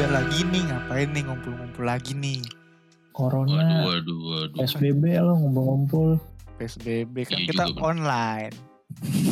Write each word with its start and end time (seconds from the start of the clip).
tiga 0.00 0.16
lagi 0.16 0.48
nih 0.48 0.64
ngapain 0.64 1.08
nih 1.12 1.22
ngumpul-ngumpul 1.28 1.84
lagi 1.84 2.16
nih 2.16 2.40
Corona, 3.12 3.52
Waduh, 3.52 3.84
waduh, 3.84 4.18
waduh. 4.32 4.56
PSBB 4.64 5.04
lo 5.20 5.36
ngumpul-ngumpul. 5.36 6.16
PSBB 6.56 7.28
kan 7.28 7.36
Iya 7.36 7.52
kita 7.52 7.64
juga, 7.68 7.80
online 7.84 8.54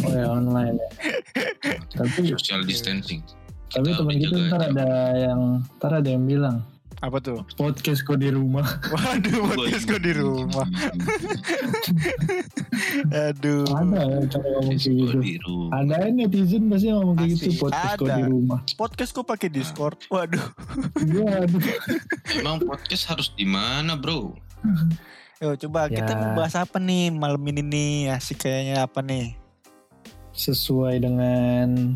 Oh 0.04 0.12
ya 0.12 0.28
online 0.28 0.76
ya. 0.76 0.88
tapi 2.04 2.20
Social 2.36 2.68
distancing. 2.68 3.24
tapi 3.72 3.96
teman 3.96 4.20
kita 4.20 4.36
ntar 4.52 4.60
ada 4.68 4.88
yang 5.16 5.40
ntar 5.80 6.04
ada 6.04 6.08
yang 6.12 6.28
bilang 6.28 6.60
apa 6.98 7.18
tuh 7.18 7.38
podcast 7.54 8.02
kok 8.02 8.16
di 8.16 8.28
rumah. 8.28 8.64
waduh 8.90 9.48
podcast 9.48 9.84
gue 9.84 10.00
di 10.00 10.12
rumah 10.12 10.66
aduh 13.28 13.64
Ada 13.68 14.00
ya 14.02 14.18
cara 14.28 14.46
ngomong 14.50 14.74
kayak 14.74 14.98
gitu. 14.98 15.18
di 15.18 15.34
rumah. 15.40 15.68
Ada 15.76 15.94
netizen 16.10 16.62
pasti 16.66 16.86
ngomong 16.88 17.14
kayak 17.16 17.30
gitu 17.32 17.48
podcast 17.56 17.94
kok 17.94 18.08
di 18.08 18.22
rumah. 18.24 18.58
podcast 18.74 19.10
gue 19.12 19.24
pakai 19.24 19.48
discord 19.48 19.96
waduh 20.08 20.46
Iya, 20.98 21.44
aduh. 21.44 21.60
Emang 22.34 22.56
podcast 22.60 23.02
harus 23.06 23.28
di 23.32 23.44
mana, 23.44 23.94
Bro? 23.94 24.34
Yo 25.38 25.54
coba 25.56 25.86
kita 25.86 26.08
Ya. 26.08 26.18
mau 26.18 26.30
bahas 26.36 26.54
apa 26.54 26.76
nih 26.76 27.08
malam 27.08 27.40
ini 27.44 27.62
nih 27.62 27.90
asik 28.10 28.42
kayaknya 28.42 28.82
apa 28.82 29.00
nih 29.00 29.38
Sesuai 30.32 30.98
dengan 30.98 31.94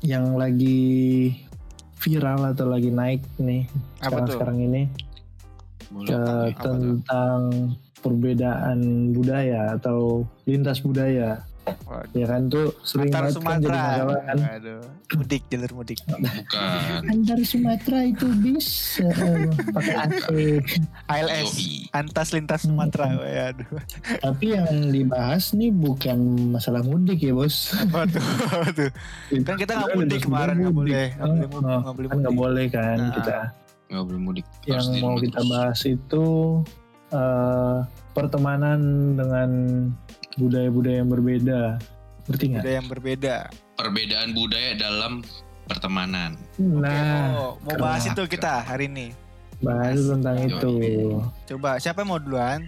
yang 0.00 0.34
lagi 0.34 1.36
viral 2.00 2.40
atau 2.52 2.66
lagi 2.68 2.92
naik 2.92 3.24
nih 3.40 3.64
apa 4.04 4.24
tuh 4.24 4.36
sekarang-sekarang 4.36 4.58
ini 4.62 4.82
Boleh. 5.90 6.08
ke 6.08 6.22
tentang 6.60 7.40
perbedaan 8.04 9.10
budaya 9.16 9.74
atau 9.74 10.22
lintas 10.44 10.84
budaya 10.84 11.42
Waduh. 11.66 12.14
ya 12.14 12.26
kan 12.26 12.42
tuh 12.46 12.70
sering 12.80 13.08
antar 13.08 13.26
banget 13.26 13.34
kan 13.34 13.58
jadi 13.58 13.66
Sumatera. 13.66 13.82
masalah 13.82 14.20
kan. 14.22 14.36
Waduh. 14.38 14.80
mudik 15.12 15.42
jalur 15.46 15.72
mudik. 15.72 15.98
Bukan. 16.04 17.00
antar 17.08 17.38
Sumatera 17.42 17.98
itu 18.04 18.26
bisa. 18.36 19.06
Eh, 19.06 19.46
pakai 19.70 19.94
AC 19.96 20.26
ALS 21.06 21.52
antas 21.92 22.28
lintas 22.30 22.60
Sumatera. 22.62 23.06
Waduh. 23.12 23.68
Tapi 24.20 24.46
yang 24.52 24.66
dibahas 24.88 25.50
nih 25.52 25.70
bukan 25.70 26.18
masalah 26.52 26.82
mudik 26.82 27.18
ya 27.20 27.32
bos. 27.32 27.74
Apa 27.76 28.06
tuh 28.06 28.22
kan 29.42 29.56
kita 29.56 29.72
nggak 29.72 29.90
mudik 29.94 30.20
kemarin 30.20 30.54
nggak 30.60 30.74
boleh 30.74 31.06
nggak 31.12 31.50
boleh 31.50 31.74
Oh, 31.76 31.92
mudik 31.92 32.10
nggak 32.10 32.34
boleh 32.34 32.34
kan 32.34 32.34
boleh 32.36 32.66
kan 32.68 32.96
Nah. 32.98 33.12
kita. 33.12 33.36
Nggak 33.86 34.04
boleh 34.04 34.20
mudik. 34.20 34.46
yang 34.64 34.86
mau 34.98 35.14
kita 35.16 35.40
bahas 35.44 35.80
itu 35.82 36.24
eh, 37.08 37.78
pertemanan 38.16 38.78
dengan 39.12 39.50
budaya-budaya 40.34 40.96
yang 40.98 41.10
berbeda 41.10 41.60
ngerti 42.26 42.44
nggak? 42.48 42.62
ada 42.62 42.70
yang 42.72 42.86
berbeda 42.86 43.36
Perbedaan 43.76 44.32
budaya 44.32 44.72
dalam 44.72 45.20
pertemanan. 45.66 46.32
Nah, 46.56 47.28
oh, 47.36 47.52
mau 47.60 47.76
bahas 47.76 48.02
keren. 48.02 48.16
itu 48.16 48.22
kita 48.32 48.64
hari 48.64 48.88
ini 48.88 49.12
bahas 49.58 50.00
tentang 50.00 50.36
Yoi. 50.38 50.48
itu. 50.48 50.72
coba 51.46 51.76
siapa 51.76 52.00
yang 52.00 52.08
mau 52.08 52.16
duluan 52.16 52.64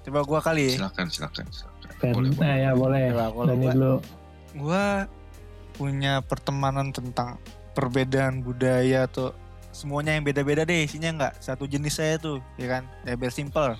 coba 0.00 0.18
gua 0.22 0.40
kali 0.40 0.72
Silakan, 0.72 1.06
silakan, 1.08 1.44
silakan. 1.50 1.92
Kan, 1.96 2.12
Boleh, 2.12 2.30
boleh. 2.30 2.40
nah 2.40 2.54
ya 2.54 2.70
boleh. 2.72 3.04
Coba, 3.10 3.44
Dani 3.46 3.56
gua- 3.58 3.74
dulu. 3.74 3.94
gua 4.54 4.84
punya 5.72 6.12
pertemanan 6.22 6.88
tentang 6.88 7.36
perbedaan 7.72 8.40
budaya 8.40 9.04
atau 9.04 9.36
semuanya 9.70 10.12
yang 10.12 10.24
beda-beda 10.24 10.64
deh 10.64 10.80
isinya 10.82 11.12
nggak 11.14 11.34
satu 11.38 11.64
jenis 11.64 11.92
saya 11.94 12.16
tuh 12.16 12.40
ya 12.56 12.64
kan 12.70 12.88
ya 13.02 13.12
biar 13.12 13.28
simple 13.28 13.76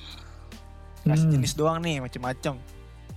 nggak 1.06 1.16
Hmm. 1.16 1.24
sejenis 1.30 1.52
doang 1.54 1.78
nih 1.80 2.02
macem-macem 2.02 2.58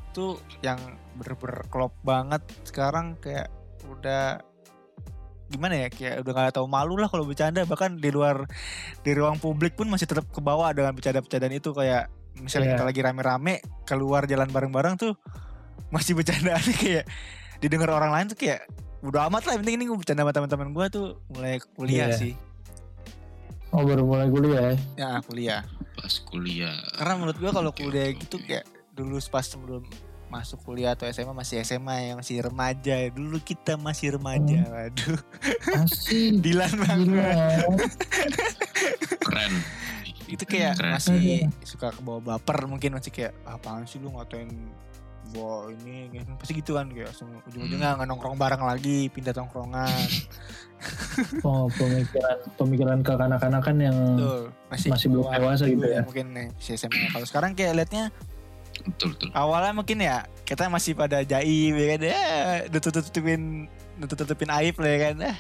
itu 0.10 0.26
yang 0.62 0.78
bener-bener 1.14 1.66
klop 1.68 1.94
banget 2.02 2.42
sekarang 2.64 3.18
kayak 3.18 3.50
udah 3.86 4.42
gimana 5.50 5.74
ya 5.76 5.90
kayak 5.90 6.22
udah 6.22 6.32
gak 6.32 6.56
tahu 6.56 6.70
malu 6.70 6.94
lah 6.94 7.10
kalau 7.10 7.26
bercanda 7.26 7.66
bahkan 7.66 7.98
di 7.98 8.14
luar 8.14 8.46
di 9.02 9.12
ruang 9.12 9.42
publik 9.42 9.74
pun 9.74 9.90
masih 9.90 10.06
tetap 10.06 10.30
ke 10.30 10.38
bawah 10.40 10.70
dengan 10.70 10.94
bercanda-bercandaan 10.94 11.52
itu 11.52 11.74
kayak 11.74 12.06
misalnya 12.38 12.70
Iya. 12.70 12.74
kita 12.78 12.86
lagi 12.86 13.02
rame-rame 13.02 13.54
keluar 13.84 14.24
jalan 14.24 14.46
bareng-bareng 14.46 14.96
tuh 14.96 15.14
masih 15.90 16.14
bercandaan 16.14 16.62
kayak 16.82 17.10
didengar 17.58 17.90
orang 17.90 18.14
lain 18.14 18.26
tuh 18.30 18.38
kayak 18.38 18.70
udah 19.02 19.26
amat 19.26 19.48
lah 19.48 19.58
penting 19.58 19.76
ini 19.76 19.88
gue 19.88 19.98
bercanda 19.98 20.22
sama 20.22 20.32
teman-teman 20.32 20.70
gue 20.70 20.86
tuh 20.88 21.06
mulai 21.30 21.58
kuliah 21.74 22.14
Iya. 22.14 22.18
sih 22.18 22.34
Oh 23.70 23.82
baru 23.82 24.02
mulai 24.02 24.28
kuliah 24.28 24.62
ya? 24.64 24.76
ya 24.98 25.10
kuliah 25.22 25.62
Pas 25.94 26.16
kuliah. 26.22 26.74
karena 26.96 27.14
menurut 27.16 27.38
gue 27.38 27.52
kalau 27.52 27.72
kuliah 27.72 28.08
oke, 28.08 28.18
gitu 28.20 28.38
kayak 28.40 28.64
dulu 28.92 29.20
pas 29.26 29.44
sebelum 29.44 29.84
masuk 30.28 30.62
kuliah 30.64 30.94
atau 30.94 31.06
SMA 31.06 31.34
masih 31.34 31.60
SMA 31.60 31.96
ya 32.00 32.14
masih 32.14 32.38
remaja 32.40 32.96
ya. 32.96 33.10
dulu 33.10 33.38
kita 33.40 33.76
masih 33.76 34.16
remaja 34.16 34.58
Hmm. 34.60 34.72
waduh 34.72 35.20
Asik. 35.76 36.38
Dilan 36.46 36.72
banget 36.78 37.66
Keren. 39.20 39.54
itu 40.28 40.44
kayak 40.44 40.74
Keren. 40.76 40.94
masih 40.94 41.26
suka 41.64 41.90
ke 41.90 42.00
bawah 42.00 42.22
baper 42.24 42.66
mungkin 42.66 42.94
masih 42.94 43.10
kayak 43.10 43.34
apaan 43.44 43.84
sih 43.84 43.98
lu 43.98 44.10
ngatain 44.12 44.50
gua 45.30 45.70
ini 45.70 46.10
pasti 46.36 46.54
gitu 46.56 46.74
kan 46.74 46.88
kayak 46.88 47.10
langsung 47.10 47.30
ujung-ujungnya 47.44 47.96
nggak 47.96 48.08
nongkrong 48.08 48.36
bareng 48.36 48.62
lagi 48.62 49.08
pindah 49.10 49.32
tongkrongan 49.32 49.90
Oh 51.44 51.68
pemikiran 51.70 52.40
pemikiran 52.56 53.00
kekanak-kanakan 53.04 53.76
yang 53.78 53.98
Tuh, 54.16 54.48
masih 54.72 54.88
masih 54.90 55.08
belum 55.12 55.28
dewasa 55.28 55.64
gitu 55.68 55.84
ya? 55.84 56.02
mungkin 56.02 56.26
nih 56.32 56.48
si 56.56 56.72
SMA 56.74 57.12
kalau 57.12 57.28
sekarang 57.28 57.52
kayak 57.52 57.76
liatnya 57.76 58.16
Betul, 58.80 59.12
betul. 59.12 59.28
awalnya 59.36 59.76
mungkin 59.76 60.00
ya 60.00 60.24
kita 60.48 60.72
masih 60.72 60.96
pada 60.96 61.20
jaim 61.22 61.76
ya 61.76 61.86
kan 61.90 62.00
ya 62.00 62.20
tutup 62.72 63.04
tutupin 63.04 63.68
tutup 64.00 64.24
tutupin 64.24 64.48
aib 64.56 64.80
lah 64.80 64.88
ya 64.88 65.00
kan 65.02 65.16
eh, 65.26 65.38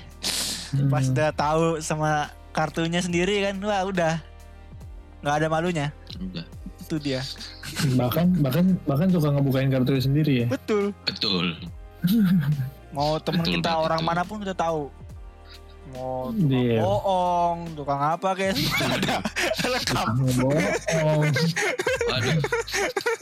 pas 0.85 1.01
Hmm. 1.01 1.13
udah 1.16 1.29
tahu 1.31 1.63
sama 1.79 2.28
kartunya 2.51 3.00
sendiri 3.00 3.41
kan 3.41 3.56
wah 3.63 3.81
udah 3.81 4.19
nggak 5.19 5.35
ada 5.39 5.47
malunya 5.47 5.88
Udah. 6.19 6.44
Itu 6.89 6.97
dia 7.00 7.22
bahkan 7.94 8.33
bahkan 8.35 8.66
bahkan 8.83 9.07
suka 9.07 9.29
ngebukain 9.29 9.69
kartunya 9.69 10.01
sendiri 10.01 10.33
ya? 10.41 10.47
betul 10.50 10.89
Betul. 11.05 11.53
mau 12.89 13.22
temen 13.22 13.45
Betul 13.45 13.53
kita 13.55 13.69
banget 13.69 13.85
orang 13.85 14.01
mana 14.01 14.22
pun 14.25 14.41
kita 14.41 14.57
tahu 14.57 14.89
mau 15.89 16.29
tukang 16.29 16.53
Iya. 16.53 16.79
bohong 16.79 17.59
tukang 17.73 17.97
apa 18.00 18.29
kayak 18.33 18.53
ada 18.94 19.16
lengkap 19.67 20.05
bohong, 20.38 21.25
Waduh, 22.05 22.38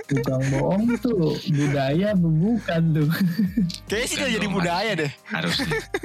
tukang 0.05 0.44
bohong 0.51 0.84
tuh 0.97 1.31
budaya 1.47 2.11
bukan 2.13 2.81
tuh. 2.91 3.07
kayaknya 3.88 4.05
sih 4.05 4.16
udah 4.17 4.31
jadi 4.34 4.47
budaya 4.47 4.91
deh 4.95 5.11
harus. 5.28 5.55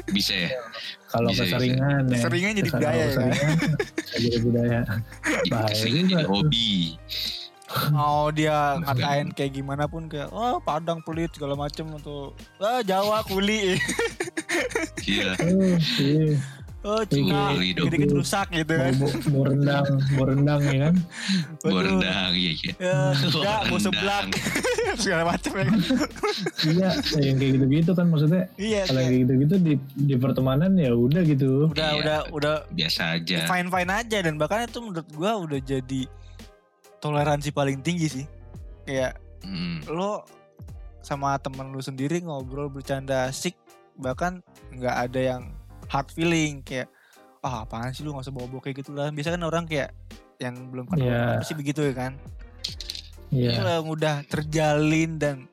Bisa 0.06 0.34
ya. 0.36 0.50
Kalau 1.10 1.28
Bisa, 1.28 1.50
keseringan 1.50 2.02
ya. 2.06 2.14
Keseringan 2.16 2.52
jadi 2.54 2.62
Kalau 2.64 2.78
budaya 2.78 2.94
ya. 2.94 3.06
keseringan 3.08 3.54
bisa 3.98 4.16
jadi 4.20 4.38
budaya. 4.38 4.78
Keseringan 5.66 6.04
juga 6.04 6.14
jadi 6.14 6.22
tuh. 6.22 6.30
hobi. 6.32 6.72
Mau 7.90 8.28
dia 8.28 8.76
ngatain 8.78 9.30
kayak 9.30 9.52
gimana 9.54 9.84
pun 9.84 10.04
kayak 10.04 10.28
oh 10.28 10.58
Padang 10.58 11.00
pelit 11.00 11.30
segala 11.30 11.54
macem 11.54 11.88
atau 11.94 12.30
ah 12.58 12.80
Jawa 12.80 13.22
kuli 13.22 13.76
Iya. 15.02 15.32
Oh, 15.34 15.76
iya. 15.98 16.36
oh 16.82 17.02
Cina 17.04 17.54
dikit 17.88 18.10
rusak 18.12 18.50
gitu 18.50 18.74
Mau, 18.74 18.82
kan 18.82 18.94
mau, 18.94 19.08
mau 19.30 19.42
rendang, 19.46 19.86
mau 20.12 20.24
rendang 20.24 20.60
ya 20.62 20.78
kan? 20.82 20.94
Waduh. 21.60 21.70
Borendang, 21.72 22.30
iya, 22.32 22.52
iya. 22.52 22.72
ya 22.76 22.96
enggak 23.14 23.60
mau 23.62 23.78
Rendang. 23.78 23.80
seblak 23.80 24.24
segala 25.02 25.22
macem 25.24 25.52
ya 25.52 25.64
kan 25.64 25.78
Iya, 26.62 26.88
yang 27.18 27.36
kayak 27.36 27.52
gitu-gitu 27.56 27.90
kan 27.92 28.06
maksudnya. 28.06 28.42
iya 28.56 28.82
Kalau 28.84 28.98
yang 28.98 29.10
kayak 29.10 29.22
gitu-gitu 29.24 29.54
di, 29.58 29.72
di 29.96 30.14
pertemanan 30.16 30.70
ya 30.74 30.90
udah 30.92 31.22
gitu. 31.22 31.50
udah 31.68 31.88
Iya. 31.88 31.98
udah 31.98 32.18
udah 32.30 32.54
Biasa 32.70 33.00
aja. 33.16 33.38
fine 33.46 33.68
fine 33.68 33.90
aja 33.90 34.18
dan 34.20 34.34
bahkan 34.36 34.66
itu 34.66 34.78
menurut 34.78 35.08
gua 35.12 35.32
udah 35.38 35.58
jadi 35.58 36.02
toleransi 37.02 37.50
paling 37.50 37.82
tinggi 37.82 38.06
sih. 38.08 38.26
Kayak 38.86 39.18
Hmm. 39.42 39.82
lo 39.90 40.22
sama 41.02 41.34
temen 41.42 41.74
lu 41.74 41.82
sendiri 41.82 42.22
ngobrol 42.22 42.70
bercanda 42.70 43.26
asik 43.26 43.58
bahkan 43.98 44.38
nggak 44.70 45.10
ada 45.10 45.20
yang 45.34 45.42
hard 45.90 46.14
feeling 46.14 46.62
kayak 46.62 46.86
ah 47.42 47.66
apaan 47.66 47.90
sih 47.90 48.06
lu 48.06 48.14
nggak 48.14 48.30
usah 48.30 48.34
bawa-bawa 48.34 48.62
kayak 48.62 48.86
gitu 48.86 48.94
lah. 48.94 49.10
Biasa 49.10 49.34
kan 49.34 49.42
orang 49.42 49.66
kayak 49.66 49.90
yang 50.38 50.54
belum 50.70 50.86
kenal 50.86 51.10
apa 51.10 51.42
sih 51.42 51.58
begitu 51.58 51.82
ya 51.82 51.90
kan? 51.90 52.14
Itu 53.34 53.50
Iya. 53.50 53.82
yang 53.82 53.90
udah 53.90 54.22
terjalin 54.30 55.18
dan 55.18 55.50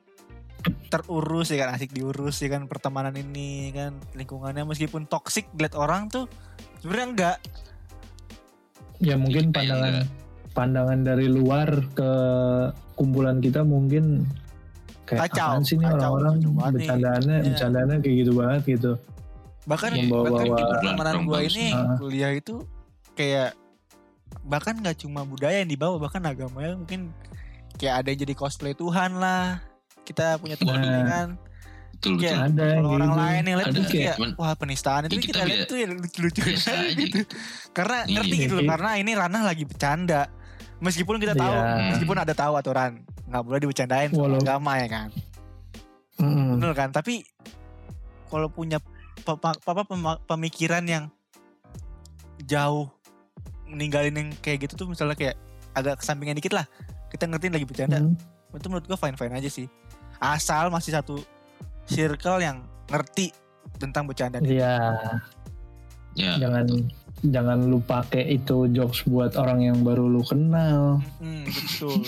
terurus 0.86 1.50
ya 1.50 1.66
kan? 1.66 1.74
Asik 1.74 1.90
diurus 1.90 2.38
ya 2.38 2.46
kan? 2.46 2.70
Pertemanan 2.70 3.18
ini 3.18 3.74
kan? 3.74 3.98
Lingkungannya 4.14 4.62
meskipun 4.62 5.10
toksik 5.10 5.50
dilihat 5.50 5.74
orang 5.74 6.06
tuh 6.06 6.30
sebenarnya 6.78 7.08
enggak 7.10 7.36
Ya 9.00 9.16
mungkin 9.16 9.48
pandangan. 9.50 10.04
Pandangan 10.60 11.00
dari 11.00 11.24
luar 11.26 11.64
ke 11.90 12.12
kumpulan 12.92 13.40
kita 13.40 13.64
mungkin 13.64 14.28
kayak 15.02 15.32
Kacau, 15.32 15.56
apaan 15.56 15.62
sih 15.64 15.74
nih 15.74 15.88
kacau, 15.88 15.96
orang-orang 16.12 16.34
bercandaannya 16.70 17.34
Iya. 17.34 17.44
bercandaannya 17.48 17.96
kayak 17.98 18.16
gitu 18.18 18.32
banget 18.34 18.62
gitu. 18.68 18.92
bahkan 19.62 19.90
Iya, 19.90 20.02
Membawa- 20.02 20.24
bahkan 20.26 20.44
di 20.44 20.50
bawa- 20.50 20.70
pertemanan 20.74 21.14
gua 21.22 21.40
ini 21.42 21.66
Ah. 21.70 21.96
kuliah 21.96 22.32
itu 22.32 22.54
kayak 23.14 23.50
bahkan 24.42 24.74
nggak 24.74 24.96
cuma 24.98 25.20
budaya 25.22 25.56
yang 25.58 25.68
dibawa 25.68 25.96
bahkan 25.96 26.20
agamanya 26.22 26.74
mungkin 26.74 27.00
kayak 27.74 27.94
ada 27.96 28.08
yang 28.08 28.20
jadi 28.20 28.34
cosplay 28.34 28.72
Tuhan 28.72 29.16
lah 29.16 29.60
kita 30.02 30.36
punya 30.36 30.56
teman 30.56 30.76
Nah. 30.76 30.84
ini 30.86 31.02
kan 31.06 31.28
betul 31.92 32.10
betul. 32.10 32.20
Kayak 32.22 32.38
ada 32.42 32.64
yang 32.64 32.78
Kalau 32.78 32.90
orang 32.90 33.04
gitu. 33.06 33.20
lain 33.20 33.42
yang 33.42 33.56
lihat 33.58 33.68
Ada, 33.68 33.76
tuh 33.76 33.84
kayak 33.86 34.14
cuman- 34.16 34.34
wah 34.36 34.54
penistaan 34.54 35.00
itu 35.02 35.12
Ya, 35.12 35.20
kita, 35.20 35.28
kita 35.28 35.44
lihat 35.46 35.60
tuh 35.62 35.76
biasa 36.40 36.68
aja 36.70 36.80
aja 36.88 36.92
gitu. 36.96 37.18
Karena 37.70 37.96
Iya. 38.00 38.12
ngerti 38.16 38.34
gitu 38.38 38.52
loh, 38.54 38.64
karena 38.66 38.90
ini 38.96 39.12
ranah 39.12 39.42
lagi 39.42 39.64
bercanda. 39.64 40.22
Meskipun 40.80 41.20
kita 41.20 41.36
tahu, 41.36 41.52
Iya. 41.52 41.92
meskipun 41.92 42.16
ada 42.16 42.32
tahu 42.32 42.56
aturan 42.56 43.04
nggak 43.28 43.42
boleh 43.44 43.60
dibercandain 43.60 44.10
sama 44.10 44.24
Walau- 44.26 44.40
agama 44.40 44.72
ya 44.76 44.88
kan. 44.88 45.08
Mm-mm. 46.16 46.56
Bener 46.56 46.72
kan? 46.72 46.88
Tapi 46.88 47.24
kalau 48.26 48.48
punya 48.48 48.80
apa 49.20 49.82
pemikiran 50.26 50.84
yang 50.84 51.04
jauh 52.42 52.88
meninggalin 53.68 54.16
yang 54.16 54.28
kayak 54.40 54.66
gitu 54.66 54.74
tuh 54.74 54.86
misalnya 54.88 55.14
kayak 55.14 55.36
agak 55.72 56.00
kesampingan 56.00 56.34
dikit 56.34 56.56
lah. 56.56 56.66
Kita 57.08 57.28
ngertiin 57.28 57.54
lagi 57.54 57.66
bercanda. 57.66 58.00
Hmm. 58.00 58.16
Itu 58.50 58.66
menurut 58.66 58.84
gua 58.84 58.98
fine-fine 58.98 59.36
aja 59.36 59.46
sih. 59.46 59.66
Asal 60.18 60.68
masih 60.68 60.92
satu 60.92 61.20
circle 61.84 62.40
yang 62.40 62.64
ngerti 62.88 63.30
tentang 63.76 64.04
bercanda. 64.04 64.40
Iya, 64.40 64.98
Ya, 66.18 66.34
jangan 66.36 66.66
jangan 67.22 67.68
lu 67.68 67.78
pakai 67.80 68.24
itu 68.32 68.68
jokes 68.70 69.04
buat 69.04 69.36
orang 69.36 69.60
yang 69.62 69.78
baru 69.80 70.06
lu 70.06 70.22
kenal. 70.22 70.98
Hmm, 71.18 71.44
betul. 71.44 72.00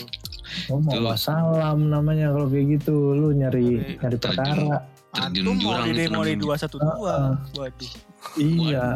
Oh, 0.68 0.78
mau 0.78 0.92
Tuh. 0.92 1.04
wassalam 1.08 1.88
namanya 1.88 2.28
kalau 2.30 2.46
kayak 2.46 2.76
gitu, 2.76 2.94
lu 3.12 3.32
nyari 3.32 3.80
Nyari- 3.80 3.96
nyari 3.98 4.16
perkara. 4.18 4.76
terjun 5.12 5.44
Antum 5.44 5.56
mau 5.56 5.60
jurang 5.60 5.84
di 5.84 5.92
demo 5.92 6.20
di 6.22 6.32
namanya. 6.32 6.56
212. 6.64 6.80
Heeh. 6.80 7.32
Waduh. 7.52 7.92
Iya, 8.32 8.86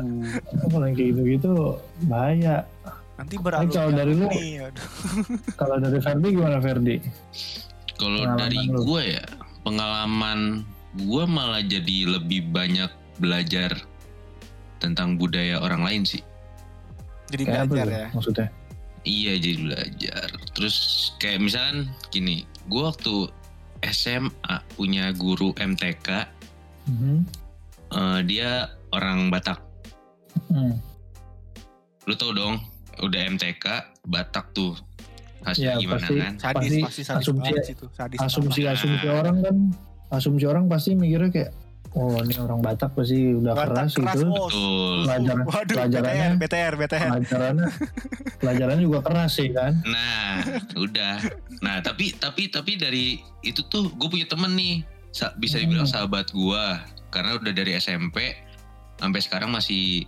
kalau 0.65 0.79
kayak 0.87 0.97
gitu-gitu 0.97 1.53
bahaya. 2.05 2.57
Nanti 3.17 3.35
Tapi 3.35 3.45
beralur 3.45 3.73
kalau 3.73 3.91
dari 3.91 4.13
lu-. 4.13 4.29
Kalau 5.61 5.77
dari 5.77 5.99
Ferdi 5.99 6.29
gimana 6.31 6.59
Ferdi? 6.61 6.97
Kalau 7.97 8.21
dari 8.37 8.59
lu. 8.69 8.81
gue 8.85 9.03
ya, 9.17 9.25
pengalaman 9.61 10.61
gue 10.95 11.25
malah 11.25 11.61
jadi 11.61 11.97
lebih 12.13 12.49
banyak 12.49 12.89
belajar 13.17 13.73
tentang 14.79 15.17
budaya 15.17 15.59
orang 15.59 15.83
lain 15.83 16.03
sih. 16.03 16.23
Jadi 17.27 17.43
Kayak 17.45 17.67
belajar 17.67 17.89
ya. 17.89 18.09
maksudnya? 18.13 18.49
Iya 19.03 19.33
jadi 19.37 19.59
belajar. 19.61 20.27
Terus 20.53 20.77
kayak 21.17 21.41
misalkan 21.41 21.79
gini, 22.09 22.37
gue 22.67 22.83
waktu 22.83 23.31
SMA 23.85 24.57
punya 24.73 25.11
guru 25.13 25.55
MTK, 25.55 26.27
Mhm. 26.87 27.17
eh, 27.93 28.21
dia 28.25 28.51
orang 28.91 29.29
Batak. 29.29 29.63
Hmm. 30.49 30.79
Lu 32.05 32.15
tau 32.15 32.31
dong, 32.31 32.63
udah 32.99 33.21
MTK 33.27 33.65
Batak 34.05 34.51
tuh 34.53 34.75
hasilnya 35.43 35.73
Ya, 35.73 35.79
gimana 35.79 36.03
pasti. 36.03 36.15
kan? 36.17 36.33
Sadis 36.37 36.59
Pasti 36.67 36.81
pasti 36.83 37.03
sadis 37.03 37.23
asumsi- 37.23 37.43
banget 37.45 37.65
situ. 37.65 37.87
Sadis 37.93 38.19
Asumsi 38.19 38.61
parah. 38.61 38.75
asumsi 38.75 39.07
orang 39.09 39.37
kan, 39.41 39.57
asumsi 40.09 40.45
orang 40.45 40.65
pasti 40.67 40.91
mikirnya 40.93 41.31
kayak, 41.31 41.51
oh 41.97 42.21
ini 42.21 42.37
orang 42.37 42.61
Batak 42.61 42.93
pasti 42.93 43.35
udah 43.35 43.53
Batak 43.53 43.73
keras, 43.73 43.93
keras, 43.95 44.17
gitu. 44.17 44.33
Pelajaran 45.03 45.45
Waduh, 45.45 45.75
pelajarannya 45.75 46.29
BTR, 46.37 46.73
BTR, 46.77 47.11
pelajarannya 47.11 47.69
pelajarannya 48.41 48.83
juga 48.83 49.01
keras 49.01 49.31
sih 49.33 49.49
kan. 49.49 49.73
Nah, 49.83 50.45
udah. 50.75 51.17
Nah, 51.59 51.81
tapi 51.81 52.13
tapi 52.13 52.47
tapi 52.47 52.77
dari 52.77 53.07
itu 53.41 53.65
tuh 53.65 53.89
gue 53.91 54.09
punya 54.09 54.25
temen 54.25 54.53
nih, 54.53 54.85
sa- 55.09 55.33
bisa 55.35 55.57
dibilang 55.57 55.85
Hmm. 55.85 56.05
sahabat 56.05 56.29
gue, 56.29 56.65
karena 57.09 57.35
udah 57.35 57.51
dari 57.51 57.73
SMP 57.75 58.37
sampai 58.97 59.21
sekarang 59.21 59.49
masih 59.49 60.05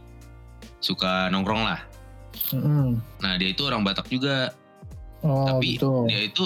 suka 0.79 1.27
nongkrong 1.29 1.65
lah. 1.65 1.81
Mm-mm. 2.53 3.01
Nah, 3.19 3.35
dia 3.35 3.49
itu 3.49 3.65
orang 3.65 3.81
Batak 3.81 4.07
juga, 4.07 4.53
Oh 5.21 5.49
tapi 5.49 5.75
gitu. 5.75 6.05
dia 6.05 6.21
itu 6.23 6.45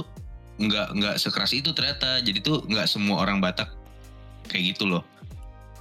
nggak 0.56 0.89
nggak 0.94 1.15
sekeras 1.19 1.50
itu 1.50 1.71
ternyata. 1.71 2.23
Jadi 2.23 2.39
tuh 2.39 2.62
nggak 2.62 2.87
semua 2.87 3.21
orang 3.21 3.39
Batak 3.39 3.69
kayak 4.47 4.73
gitu 4.73 4.87
loh. 4.87 5.03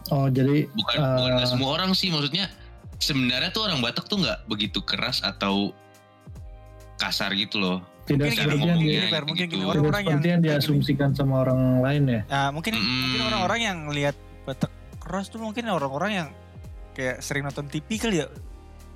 Oh 0.09 0.25
jadi 0.27 0.65
Bukan 0.67 0.95
Eh. 0.97 1.15
bukan 1.15 1.31
nggak 1.37 1.49
semua 1.49 1.69
orang 1.77 1.91
sih, 1.93 2.09
maksudnya 2.09 2.49
sebenarnya 2.97 3.51
tuh 3.51 3.69
orang 3.69 3.79
Batak 3.79 4.07
tuh 4.07 4.17
nggak 4.17 4.47
begitu 4.47 4.81
keras 4.81 5.21
atau 5.21 5.69
kasar 6.97 7.33
gitu 7.33 7.57
loh. 7.57 7.77
tidak 8.01 8.33
Mungkin 8.33 8.33
gini, 8.33 8.35
seperti 8.35 8.49
yang 8.49 8.61
ngomongnya 8.65 8.81
di, 8.81 8.97
gini, 8.97 9.11
Fer, 9.13 9.23
mungkin 9.23 9.45
gitu. 9.45 9.53
gini. 9.53 9.61
tidak 9.61 9.71
Orang-orang 9.71 10.01
yang 10.03 10.19
yang 10.25 10.41
diasumsikan 10.41 11.09
sama 11.13 11.33
orang 11.45 11.61
lain 11.79 12.01
ya. 12.09 12.21
Nah, 12.27 12.47
mungkin 12.49 12.73
Mm-mm. 12.73 12.99
mungkin 13.05 13.21
orang-orang 13.29 13.59
yang 13.61 13.77
lihat 13.89 14.15
Batak 14.41 14.71
keras 14.97 15.29
tuh 15.29 15.37
mungkin 15.37 15.69
orang-orang 15.69 16.11
yang 16.11 16.27
kayak 16.91 17.21
sering 17.21 17.45
nonton 17.45 17.69
TV 17.69 17.87
kali 17.97 18.25
ya. 18.25 18.27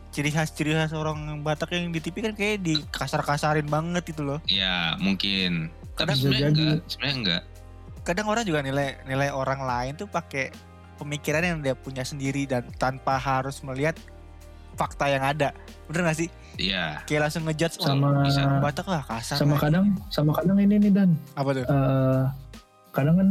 Ciri 0.10 0.32
khas 0.34 0.50
ciri 0.52 0.74
khas 0.74 0.92
orang 0.92 1.18
Batak 1.46 1.70
yang 1.76 1.94
di 1.94 2.02
TV 2.02 2.26
kan 2.26 2.34
kayak 2.34 2.66
di 2.66 2.82
kasar-kasarin 2.90 3.70
banget 3.70 4.10
itu 4.10 4.26
loh. 4.26 4.42
Ya 4.50 4.98
mungkin. 4.98 5.70
Tapi 5.96 6.12
Kadang 6.12 6.18
sebenarnya 6.18 6.34
bisa 6.36 6.50
jadi. 6.50 6.62
enggak, 6.66 6.80
sebenarnya 6.90 7.16
enggak. 7.16 7.42
Kadang 8.06 8.28
orang 8.28 8.44
juga 8.44 8.60
nilai 8.62 8.90
nilai 9.06 9.30
orang 9.32 9.62
lain 9.64 9.94
tuh 9.96 10.10
pakai 10.10 10.50
pemikiran 10.96 11.44
yang 11.44 11.60
dia 11.62 11.76
punya 11.76 12.04
sendiri 12.04 12.48
dan 12.48 12.68
tanpa 12.80 13.16
harus 13.20 13.60
melihat 13.62 13.96
fakta 14.76 15.08
yang 15.08 15.24
ada. 15.24 15.56
Bener 15.88 16.12
gak 16.12 16.20
sih? 16.20 16.30
Iya. 16.56 17.04
Kayak 17.08 17.28
langsung 17.28 17.44
ngejudge 17.48 17.78
oh, 17.84 17.88
Sama 17.92 18.08
bisa. 18.24 18.42
Batak 18.64 18.88
lah 18.88 19.04
kasar. 19.04 19.36
sama 19.40 19.56
lah. 19.56 19.62
kadang 19.68 19.86
sama 20.08 20.32
kadang 20.36 20.58
ini 20.60 20.80
nih 20.80 20.92
dan 20.92 21.10
apa 21.36 21.50
tuh? 21.52 21.64
eh 21.68 22.24
kadang 22.96 23.16
kan 23.20 23.30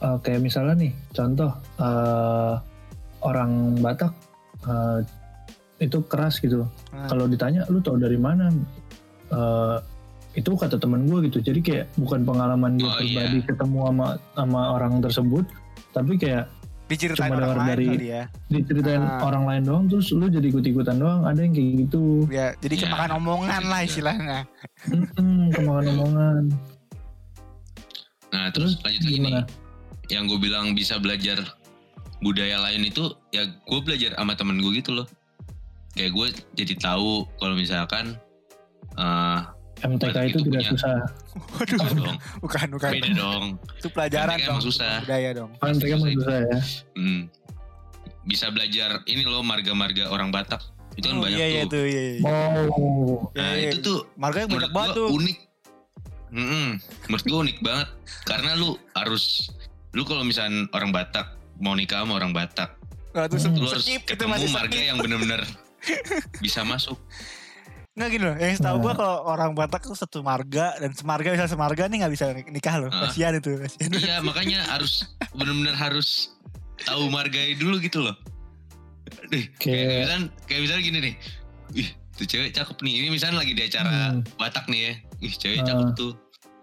eh, 0.00 0.16
kayak 0.24 0.40
misalnya 0.40 0.74
nih 0.80 0.92
contoh 1.12 1.50
eh 1.80 2.54
orang 3.24 3.76
Batak 3.80 4.12
eh, 4.64 4.98
itu 5.84 5.98
keras 6.08 6.40
gitu 6.40 6.64
loh. 6.64 6.70
Hmm. 6.92 7.08
Kalau 7.12 7.24
ditanya 7.28 7.68
lu 7.68 7.84
tau 7.84 8.00
dari 8.00 8.16
mana? 8.16 8.48
Eh 9.32 9.78
itu 10.34 10.50
kata 10.50 10.82
temen 10.82 11.06
gue 11.06 11.30
gitu. 11.30 11.38
Jadi 11.40 11.60
kayak 11.62 11.86
bukan 11.94 12.26
pengalaman 12.26 12.74
gue 12.74 12.88
Oh, 12.90 12.98
pribadi 12.98 13.38
iya. 13.38 13.46
ketemu 13.46 13.78
sama 13.86 14.06
sama 14.34 14.60
orang 14.74 14.98
tersebut, 14.98 15.44
tapi 15.94 16.18
kayak 16.18 16.50
Diceritain 16.84 17.26
cuma 17.26 17.34
orang 17.34 17.48
dengar 17.48 17.58
lain 17.58 17.70
dari- 17.70 17.88
kali 17.90 18.06
ya. 18.10 18.22
diceritain 18.46 19.00
Ah. 19.00 19.20
orang 19.22 19.44
lain 19.46 19.62
doang 19.62 19.84
terus 19.86 20.06
lu 20.10 20.26
jadi 20.26 20.46
ikut-ikutan 20.46 20.96
doang. 20.96 21.20
Ada 21.24 21.40
yang 21.40 21.52
kayak 21.52 21.70
gitu. 21.80 22.02
Ya, 22.28 22.46
jadi 22.58 22.74
Ya, 22.74 22.80
kemakan 22.84 23.10
omongan 23.16 23.48
bisa 23.58 23.70
lah 23.70 23.80
istilahnya. 23.82 24.38
Mm-mm, 24.86 25.48
kemakan 25.50 25.86
omongan. 25.94 26.42
Nah 28.30 28.50
terus, 28.50 28.76
lanjut 28.80 29.00
lagi 29.00 29.14
gimana? 29.14 29.40
nih. 29.40 29.44
Yang 30.10 30.22
gue 30.26 30.38
bilang 30.42 30.66
bisa 30.72 30.94
belajar 30.98 31.38
budaya 32.20 32.56
lain 32.58 32.84
itu 32.84 33.04
ya 33.30 33.44
gue 33.46 33.80
belajar 33.80 34.12
sama 34.14 34.34
temen 34.34 34.58
gue 34.58 34.72
gitu 34.74 34.92
loh. 34.92 35.06
Kayak 35.92 36.12
gue 36.12 36.26
jadi 36.54 36.74
tahu 36.76 37.24
kalau 37.38 37.54
misalkan 37.54 38.18
eh 38.94 39.40
MTK 39.84 40.16
itu 40.22 40.28
itu 40.30 40.38
tidak 40.42 40.52
punya- 40.58 40.70
susah. 40.70 40.96
Waduh, 41.52 41.76
beda 41.78 42.00
dong, 42.00 42.18
bukan 42.40 42.66
bukan. 42.72 42.90
beda 42.90 43.10
dong. 43.12 43.44
Itu 43.74 43.88
pelajaran 43.90 44.34
MTK 44.34 44.46
dong. 44.46 44.60
susah. 44.60 44.92
bukan 44.94 45.04
Budaya 45.04 45.30
dong. 45.30 45.50
Oh, 45.52 45.66
MTK 45.66 45.84
Susah 45.90 46.08
itu. 46.08 46.18
susah 46.18 46.38
ya. 46.40 46.58
Hmm. 46.94 47.20
Bisa 48.24 48.46
belajar 48.48 48.90
ini 49.04 49.22
loh 49.22 49.42
marga-marga 49.42 50.08
orang 50.08 50.28
Batak. 50.30 50.64
Itu 50.94 51.04
kan 51.06 51.16
Oh, 51.16 51.22
banyak 51.22 51.36
iya, 51.36 51.46
iya, 51.50 51.62
tuh. 51.66 51.84
iya, 51.84 52.02
iya. 52.08 52.20
Oh, 52.24 53.28
Iya, 53.30 53.36
Nah 53.36 53.50
iya. 53.52 53.68
itu 53.68 53.78
tuh 53.82 53.98
Marganya 54.14 54.46
banyak 54.46 54.52
menurut 54.54 54.72
banget 54.72 54.94
tuh. 54.94 55.08
unik. 55.12 55.38
Mm-mm. 56.30 56.66
Menurut 57.04 57.24
gue 57.24 57.38
unik 57.44 57.58
banget 57.60 57.88
karena 58.24 58.50
lu 58.54 58.70
harus 58.92 59.52
lu 59.90 60.02
kalau 60.02 60.22
misalnya 60.22 60.66
orang 60.70 60.90
Batak 60.90 61.26
mau 61.56 61.72
nikah 61.72 62.00
sama 62.00 62.16
orang 62.16 62.32
Batak, 62.32 62.74
Nah, 63.12 63.28
Hmm. 63.28 63.54
lu 63.54 63.68
harus 63.68 63.84
skip, 63.84 64.02
itu 64.02 64.10
ketemu 64.10 64.32
masih 64.32 64.50
marga 64.50 64.72
skip. 64.72 64.88
yang 64.88 64.98
bener-bener 64.98 65.40
bisa 66.40 66.64
masuk. 66.64 66.98
Nggak 67.94 68.08
gini 68.10 68.24
loh, 68.24 68.34
yang 68.34 68.52
setahu 68.52 68.74
Nah. 68.74 68.82
gua 68.82 68.92
kalau 68.92 69.16
orang 69.24 69.50
Batak 69.54 69.82
tuh 69.84 69.94
satu 69.94 70.18
marga 70.20 70.74
dan 70.76 70.90
semarga 70.90 71.30
bisa 71.30 71.46
semarga 71.46 71.86
nih 71.86 72.02
nggak 72.02 72.12
bisa 72.12 72.26
nikah 72.44 72.74
loh. 72.76 72.90
Ah. 72.90 73.06
Kasihan 73.06 73.32
itu, 73.32 73.54
kasihan. 73.56 73.90
iya 73.94 74.14
makanya 74.18 74.66
harus 74.66 75.06
bener-bener 75.30 75.72
harus 75.72 76.34
tahu 76.82 77.06
margai 77.08 77.54
dulu 77.54 77.78
gitu 77.78 78.02
loh. 78.02 78.18
Nih, 79.30 79.46
kayak, 79.54 79.78
Kayak- 79.78 79.98
misalnya, 80.00 80.20
kayak 80.44 80.60
misalnya 80.60 80.82
gini 80.82 80.98
nih, 81.00 81.14
ih 81.76 81.88
tuh 82.12 82.26
cewek 82.26 82.50
cakep 82.50 82.76
nih. 82.80 82.92
Ini 82.98 83.08
misalnya 83.08 83.36
lagi 83.38 83.52
di 83.52 83.62
acara 83.62 83.90
Hmm. 84.10 84.26
Batak 84.34 84.66
nih 84.66 84.80
ya, 84.80 84.92
ih 85.20 85.32
cewek 85.32 85.58
Ah. 85.60 85.64
cakep 85.64 85.88
tuh. 85.94 86.12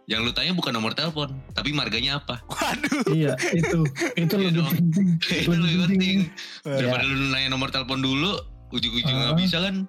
Yang 0.05 0.19
lu 0.21 0.31
tanya 0.33 0.51
bukan 0.51 0.73
nomor 0.73 0.91
telepon, 0.91 1.31
tapi 1.55 1.71
marganya 1.71 2.19
apa? 2.19 2.43
Waduh. 2.43 3.07
iya 3.09 3.39
itu 3.55 3.88
itu 4.19 4.27
Iya 4.27 4.43
lebih 4.43 4.51
dong. 4.57 4.67
penting. 4.69 5.07
itu 5.43 5.51
lebih 5.53 5.79
penting. 5.88 6.17
Ya. 6.61 6.75
Daripada 6.75 7.03
lu 7.05 7.31
nanya 7.31 7.47
nomor 7.47 7.71
telepon 7.71 8.03
dulu, 8.03 8.35
ujung-ujung 8.69 9.15
nggak 9.15 9.31
Ah. 9.31 9.39
bisa 9.39 9.57
kan? 9.61 9.88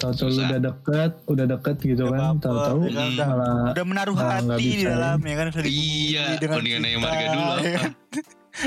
Tahu-tahu 0.00 0.28
udah 0.32 0.58
deket, 0.58 1.10
udah 1.26 1.44
deket 1.46 1.76
gitu 1.78 2.04
Udah 2.06 2.16
kan, 2.16 2.34
tahu-tahu 2.40 2.78
ya 2.82 2.90
kan, 2.90 3.08
udah- 3.10 3.28
malah 3.28 3.56
Udah 3.70 3.84
menaruh 3.84 4.14
nggak 4.14 4.32
hati 4.48 4.64
di 4.64 4.82
dalam 4.82 5.18
ya 5.20 5.34
kan 5.34 5.46
bisa 5.46 5.60
Iya, 5.62 6.24
mendingan 6.40 6.80
nanya 6.80 6.98
marga 6.98 7.26
dulu 7.28 7.52
ya 7.60 7.72
kan? 7.76 7.90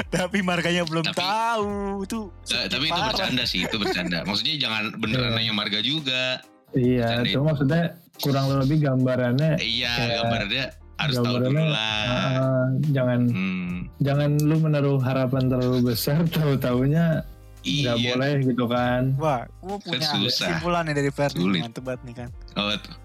Tapi 0.09 0.37
marganya 0.41 0.83
belum 0.83 1.03
Tapi- 1.03 1.19
tahu 1.19 1.69
itu. 2.01 2.19
Eh, 2.47 2.65
tapi 2.67 2.85
itu 2.87 3.01
bercanda 3.03 3.43
sih, 3.43 3.59
itu 3.61 3.75
bercanda. 3.75 4.17
Maksudnya 4.23 4.55
jangan 4.57 4.83
beneran 4.95 5.27
Iya. 5.27 5.35
nanya 5.35 5.53
marga 5.53 5.79
juga. 5.81 6.23
iya, 6.71 7.05
Bercandain. 7.05 7.29
itu 7.29 7.39
maksudnya 7.39 7.81
kurang 8.17 8.45
lebih 8.55 8.77
gambarannya 8.79 9.51
Iya, 9.59 9.91
Kayak- 9.91 10.13
gambarnya 10.15 10.65
harus 10.95 11.15
tahu 11.15 11.25
gambarannya, 11.27 11.53
dulu 11.59 11.63
lah. 11.67 12.05
uh, 12.07 12.65
jangan 12.89 13.19
Hmm, 13.27 13.73
jangan 13.99 14.29
lu 14.39 14.55
menaruh 14.57 14.97
harapan 14.99 15.43
terlalu 15.47 15.79
besar, 15.87 16.21
tahu-taunya 16.33 17.21
iya. 17.63 17.93
boleh 17.95 18.43
gitu 18.43 18.65
kan. 18.67 19.15
Wah, 19.15 19.47
gua 19.63 19.77
punya 19.79 20.03
susah. 20.03 20.51
kesimpulan 20.51 20.83
nih 20.87 20.95
dari 20.99 21.11
Ferdi. 21.15 21.39
Sulit. 21.39 21.61
Mantep 21.63 21.83
banget 21.87 22.01
nih 22.03 22.15
kan. 22.19 22.29
Oh, 22.59 22.69
tuh. 22.75 22.95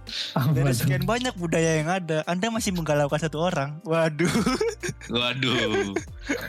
Dari 0.53 0.75
sekian 0.75 1.05
banyak 1.07 1.35
budaya 1.39 1.79
yang 1.79 1.89
ada, 1.89 2.27
Anda 2.27 2.51
masih 2.51 2.75
menggalaukan 2.75 3.23
satu 3.23 3.39
orang. 3.39 3.79
Waduh. 3.87 4.29
Waduh. 5.15 5.95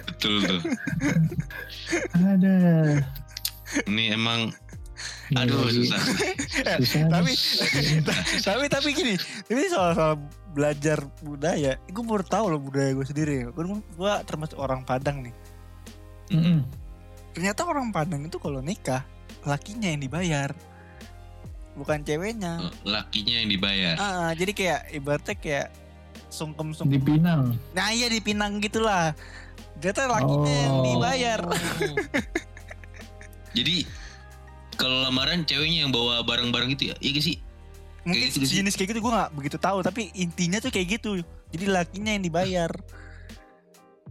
Betul 0.10 0.36
tuh. 0.44 0.62
Ada. 2.18 2.58
Ini 3.86 4.18
emang 4.18 4.50
Ini 5.30 5.46
aduh 5.46 5.62
lagi 5.62 5.86
susah. 5.86 6.01
susah 6.82 7.01
tapi 7.08 7.32
tapi 8.50 8.66
tapi 8.68 8.89
gini 8.92 9.16
ini 9.48 9.62
soal 9.70 9.94
soal 9.96 10.13
belajar 10.51 11.06
budaya 11.22 11.78
gue 11.86 12.04
baru 12.04 12.25
tahu 12.25 12.46
loh 12.51 12.60
budaya 12.60 12.92
gue 12.98 13.06
sendiri 13.06 13.48
gue 13.48 13.63
gue 13.78 14.13
termasuk 14.25 14.58
orang 14.58 14.82
Padang 14.84 15.22
nih 15.24 15.32
Mm-mm. 16.34 16.66
Ternyata 17.39 17.63
orang 17.63 17.88
Padang 17.89 18.19
itu 18.22 18.36
kalau 18.36 18.60
nikah 18.60 19.08
lakinya 19.41 19.88
yang 19.88 19.98
dibayar 19.98 20.51
bukan 21.72 22.03
ceweknya 22.03 22.60
Lakinya 22.84 23.39
yang 23.39 23.48
dibayar. 23.48 23.96
ah 23.96 24.31
jadi 24.34 24.51
kayak 24.51 24.79
ibaratnya 24.91 25.31
kayak 25.34 25.67
sungkem 26.27 26.75
sungkem 26.75 27.00
Dipinang. 27.00 27.55
nah 27.72 27.88
iya 27.89 28.05
dipinang 28.05 28.60
gitulah 28.60 29.15
ternyata 29.77 30.12
lakinya 30.12 30.51
yang 30.60 30.74
Oh. 30.74 30.84
dibayar 30.84 31.39
Jadi 33.50 33.88
kalau 34.75 35.01
lamaran 35.01 35.41
ceweknya 35.41 35.84
yang 35.84 35.91
bawa 35.91 36.22
barang-barang 36.22 36.69
gitu 36.72 36.91
ya? 36.91 36.96
Iya 37.00 37.12
gak 37.13 37.25
sih? 37.25 37.38
mungkin 38.00 38.15
Kayak 38.22 38.31
gitu 38.31 38.46
sih. 38.46 38.55
jenis 38.58 38.74
kayak 38.74 38.89
gitu 38.91 39.00
gue 39.01 39.12
nggak 39.12 39.31
begitu 39.34 39.58
tahu 39.58 39.79
tapi 39.79 40.08
intinya 40.13 40.58
tuh 40.58 40.69
kayak 40.69 40.98
gitu 40.98 41.19
jadi 41.50 41.65
lakinya 41.69 42.12
yang 42.12 42.22
dibayar 42.22 42.72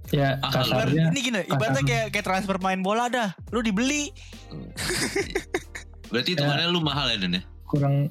Ya 0.09 0.41
kasarnya 0.43 1.11
ini 1.11 1.21
gini 1.23 1.41
ibaratnya 1.45 1.83
kayak 1.83 2.07
kayak 2.11 2.25
transfer 2.25 2.57
main 2.59 2.81
bola 2.81 3.07
dah 3.07 3.37
lu 3.51 3.61
dibeli 3.61 4.09
Berarti 6.09 6.33
itu 6.33 6.41
Ya. 6.41 6.65
lu 6.67 6.81
mahal 6.81 7.09
ya 7.09 7.17
Dan 7.19 7.37
ya? 7.37 7.43
kurang 7.65 8.09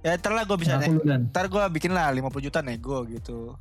ya 0.00 0.16
ntar 0.16 0.32
lah 0.32 0.42
gue 0.42 0.56
bisa 0.56 0.80
dan. 0.80 1.28
ntar 1.28 1.44
gue 1.46 1.60
bikin 1.70 1.92
lah 1.92 2.08
50 2.08 2.24
juta 2.40 2.60
nego 2.60 3.04
gitu 3.04 3.52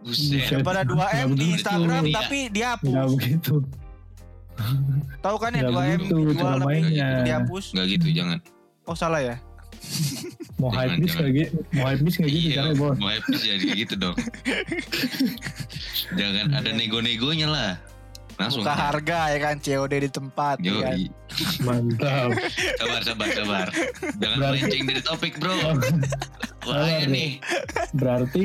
Buset. 0.00 0.46
Daripada 0.48 0.82
2 0.82 0.94
m 0.94 0.94
Nggak 0.94 1.26
di 1.28 1.30
begitu. 1.32 1.54
Instagram 1.56 2.02
Iya. 2.04 2.14
tapi 2.16 2.38
dihapus 2.48 2.94
begitu. 3.12 3.54
tahu 5.18 5.36
kan 5.36 5.50
ya 5.52 5.62
Nggak 5.62 5.72
2 5.72 5.82
m 5.82 5.98
begitu 5.98 6.16
dijual 6.28 6.56
tapi 6.56 6.66
mainnya. 6.78 7.08
dihapus 7.22 7.64
Gak 7.72 7.86
gitu, 7.88 8.06
jangan. 8.12 8.38
oh 8.84 8.94
salah 8.94 9.18
ya 9.20 9.36
Mau 10.60 10.70
hype 10.70 10.94
bis 10.98 11.12
kayak 11.12 11.32
gitu. 11.34 11.54
Mau 11.72 11.84
hype 11.84 12.02
bis 12.02 12.14
kayak 12.14 12.30
gitu 12.30 12.42
Iya, 12.44 12.54
caranya 12.56 12.76
bos. 12.78 12.96
mau 12.96 13.08
happy 13.08 13.34
jadi 13.36 13.66
gitu 13.74 13.94
dong. 13.96 14.16
jangan 16.12 16.46
ada 16.52 16.70
nego-negonya 16.70 17.48
lah. 17.48 17.72
Langsung. 18.32 18.64
buka 18.64 18.72
harga 18.72 19.18
ya 19.28 19.38
kan 19.40 19.56
COD 19.60 19.92
di 19.98 20.10
tempat 20.10 20.56
ya 20.58 20.72
kan? 20.72 20.96
Yoi. 20.96 21.04
Mantap. 21.60 22.30
Sabar, 22.80 23.00
sabar, 23.04 23.28
sabar. 23.30 23.66
Jangan 24.16 24.36
Berarti- 24.40 24.56
melenceng 24.56 24.82
dari 24.88 25.02
topik 25.04 25.34
bro. 25.36 25.52
Sabar 25.52 25.76
Bahaya 26.64 27.04
nih. 27.04 27.10
nih. 27.10 27.30
Berarti 27.92 28.44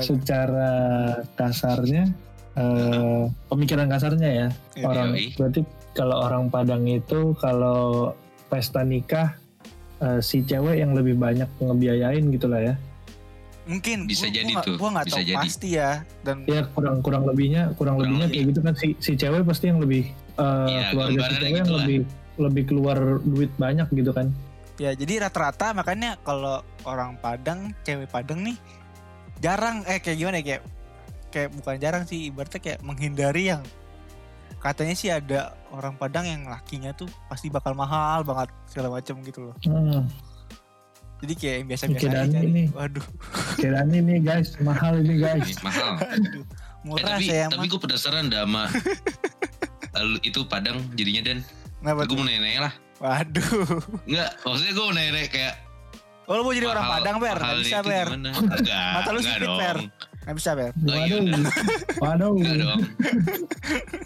secara 0.00 0.70
kasarnya 1.34 2.04
eh, 2.52 3.22
pemikiran 3.46 3.86
kasarnya 3.86 4.28
ya 4.28 4.48
Iya, 4.74 4.84
orang 4.84 5.08
yoi. 5.12 5.26
berarti 5.34 5.60
kalau 5.92 6.16
orang 6.20 6.44
Padang 6.46 6.84
itu 6.84 7.34
kalau 7.36 8.12
pesta 8.46 8.82
nikah 8.82 9.39
eh, 10.00 10.20
si 10.20 10.40
cewek 10.40 10.76
yang 10.76 10.92
lebih 10.92 11.14
banyak 11.14 11.48
ngebiayain 11.58 12.24
gitu 12.28 12.46
lah 12.46 12.60
ya 12.62 12.74
mungkin 13.62 14.04
Bisa 14.04 14.26
gua, 14.26 14.34
jadi 14.34 14.52
gua 14.52 14.64
tuh, 14.64 14.74
gua 14.76 14.88
nggak 14.90 15.06
bisa 15.06 15.14
tahu 15.14 15.26
jadi. 15.26 15.38
pasti 15.38 15.68
ya 15.70 15.90
dan 16.20 16.36
ya 16.44 16.62
kurang 16.68 16.96
kurang 17.00 17.22
lebihnya 17.24 17.62
kurang, 17.70 17.94
Kurang 17.94 18.10
lebihnya 18.10 18.26
lebih. 18.26 18.34
kayak 18.34 18.46
gitu 18.48 18.60
kan 18.60 18.74
si 18.74 18.88
si 18.98 19.12
cewek 19.14 19.42
pasti 19.42 19.64
yang 19.66 19.78
lebih 19.78 20.02
eh, 20.34 20.66
Iya, 20.66 20.82
keluarga 20.90 21.20
si 21.22 21.34
cewek 21.36 21.52
yang 21.54 21.64
gitu 21.64 21.70
lah. 21.70 21.80
lebih 21.80 21.98
lebih 22.36 22.62
keluar 22.66 22.98
duit 23.20 23.50
banyak 23.54 23.86
gitu 23.90 24.10
kan 24.10 24.26
ya 24.76 24.90
jadi 24.90 25.22
rata-rata 25.22 25.70
makanya 25.70 26.16
kalau 26.18 26.56
orang 26.82 27.14
Padang 27.16 27.76
cewek 27.80 28.08
Padang 28.08 28.40
nih 28.42 28.56
jarang 29.38 29.84
eh 29.84 29.98
kayak 29.98 30.16
gimana 30.16 30.36
ya 30.36 30.44
kayak 30.46 30.62
kayak 31.30 31.48
bukan 31.54 31.76
jarang 31.78 32.04
sih 32.04 32.26
ibaratnya 32.26 32.58
kayak 32.58 32.80
menghindari 32.80 33.42
yang 33.46 33.62
katanya 34.58 34.92
sih 34.92 35.08
ada 35.08 35.54
orang 35.70 35.94
Padang 35.94 36.24
yang 36.24 36.42
lakinya 36.44 36.90
tuh 36.90 37.06
pasti 37.26 37.46
bakal 37.46 37.72
mahal 37.72 38.20
banget 38.20 38.50
segala 38.66 38.90
macam 38.92 39.20
gitu 39.20 39.46
loh 39.46 39.54
hmm. 39.62 40.02
jadi 41.20 41.32
kayak 41.34 41.54
yang 41.54 41.68
biasa-biasa 41.68 42.08
aja 42.08 42.24
cari. 42.32 42.48
nih. 42.50 42.66
waduh 42.72 43.06
kira 43.54 43.80
ini 43.86 44.16
guys 44.18 44.56
mahal 44.58 44.92
ini 44.96 45.14
guys 45.16 45.54
mahal. 45.60 45.94
aduh, 46.00 46.44
Eh, 46.80 46.88
murah 46.88 47.12
tapi 47.14 47.28
saya 47.28 47.44
tapi 47.46 47.66
gue 47.66 47.76
penasaran 47.78 48.24
dah 48.26 48.42
sama 48.42 48.64
itu 50.28 50.40
Padang 50.44 50.80
jadinya 50.94 51.22
dan 51.22 51.38
Kenapa 51.76 52.04
gue 52.04 52.16
mau 52.16 52.24
nanya 52.24 52.60
lah 52.66 52.74
waduh 52.98 53.52
Enggak, 54.04 54.30
maksudnya 54.40 54.72
gue 54.72 54.84
mau 54.84 54.94
nanya 54.94 55.28
kayak 55.28 55.54
oh 56.24 56.34
lu 56.34 56.42
mau 56.42 56.52
jadi 56.52 56.66
orang 56.66 56.84
mahal- 56.84 56.96
Padang 56.96 57.16
ber 57.18 57.28
nggak 57.30 57.42
mahalnya 57.42 57.64
bisa 57.64 57.78
ber? 57.80 58.06
Enggak, 58.08 58.84
Mata 58.96 59.10
lu 59.10 59.18
enggak 59.18 59.34
sipit, 59.34 59.44
dong. 59.44 59.58
Ber. 59.58 59.76
Nggak 60.30 60.38
bisa 60.38 60.50
ber 60.54 60.70
Oh, 60.78 60.94
iya. 60.94 61.18
Waduh. 61.98 62.30
Enggak 62.32 62.56
dong. 62.56 62.80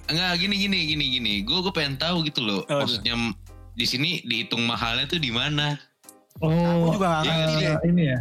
Enggak, 0.06 0.32
gini 0.36 0.54
gini 0.58 0.78
gini 0.86 1.04
gini. 1.10 1.32
Gue 1.42 1.60
gue 1.60 1.68
pengen 1.70 1.94
tahu 1.96 2.24
gitu 2.24 2.40
loh. 2.40 2.64
Oh, 2.66 2.80
Maksudnya 2.80 3.12
di 3.70 3.84
sini 3.84 4.22
dihitung 4.22 4.64
mahalnya 4.64 5.04
tuh 5.06 5.18
di 5.18 5.28
mana? 5.28 5.76
oh 6.36 6.50
aku 6.50 6.98
juga 6.98 7.06
nggak 7.06 7.22
Iya, 7.22 7.34
ngerti 7.36 7.54
deh. 7.54 7.70
Eh, 7.70 7.78
ini 7.86 8.02
ya 8.04 8.18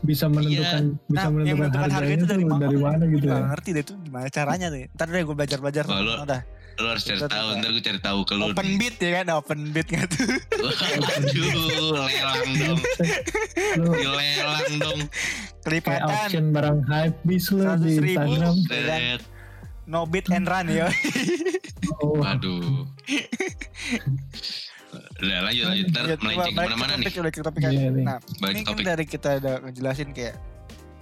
bisa 0.00 0.24
menentukan 0.28 0.84
bisa 1.02 1.18
Nah, 1.18 1.24
menentukan 1.26 1.56
menentukan 1.58 1.82
harga 1.82 1.96
harganya 1.96 2.14
itu 2.14 2.22
tuh 2.22 2.30
dari 2.30 2.44
mana? 2.46 2.60
dari 2.62 2.78
mana 2.78 3.02
gitu 3.08 3.24
Gue 3.24 3.32
ya? 3.32 3.42
ngerti 3.48 3.68
deh 3.68 3.82
itu 3.82 3.92
gimana 3.98 4.26
caranya 4.30 4.66
tuh 4.68 4.78
ntar 4.92 5.06
deh 5.08 5.22
gue 5.24 5.34
belajar-belajar. 5.34 5.84
Oh, 5.84 5.98
lu- 5.98 6.20
udah 6.22 6.40
Lo 6.76 6.86
harus 6.88 7.02
cari 7.02 7.20
tahu, 7.22 7.46
ntar 7.56 7.70
gue 7.70 7.80
cari 7.80 7.96
tahu 7.98 8.18
ke 8.22 8.32
lo. 8.32 8.52
open 8.52 8.66
nih. 8.66 8.76
bid 8.76 8.94
ya 8.98 9.10
kan 9.16 9.26
open 9.32 9.60
bid 9.70 9.86
nggak 9.86 10.06
tuh 10.06 10.28
Waduh, 10.60 12.04
lelang 12.04 12.50
dong. 12.54 12.80
lu 13.76 13.90
Lelang 13.96 14.72
dong. 14.76 14.98
kayak 15.00 15.64
kelipatan 15.64 16.04
auction 16.06 16.44
barang 16.50 16.78
hype 16.84 17.16
bis 17.22 17.48
lu 17.48 17.64
100.000. 17.64 17.80
di 17.80 17.90
Instagram 18.12 18.54
Set. 18.62 19.20
no 19.84 20.04
bid 20.04 20.26
and 20.28 20.44
run 20.44 20.66
ya 20.68 20.86
oh, 21.98 22.20
Waduh. 22.20 22.84
Udah 25.16 25.38
lanjut 25.42 25.64
lanjut. 25.64 25.86
Ntar 25.90 26.04
melenceng 26.18 26.52
ke 26.52 26.60
mana-mana 26.60 26.92
ke 26.92 26.98
nih. 26.98 27.06
topik, 27.08 27.16
balik 27.18 27.34
ke 27.34 27.42
topik 27.42 27.62
aja. 27.64 27.72
nih. 27.88 28.04
nah 28.04 28.18
Balik 28.36 28.52
ini 28.52 28.60
kan 28.60 28.68
topik. 28.70 28.84
dari 28.84 29.04
kita 29.06 29.28
udah 29.40 29.54
ngejelasin 29.64 30.08
kayak 30.12 30.34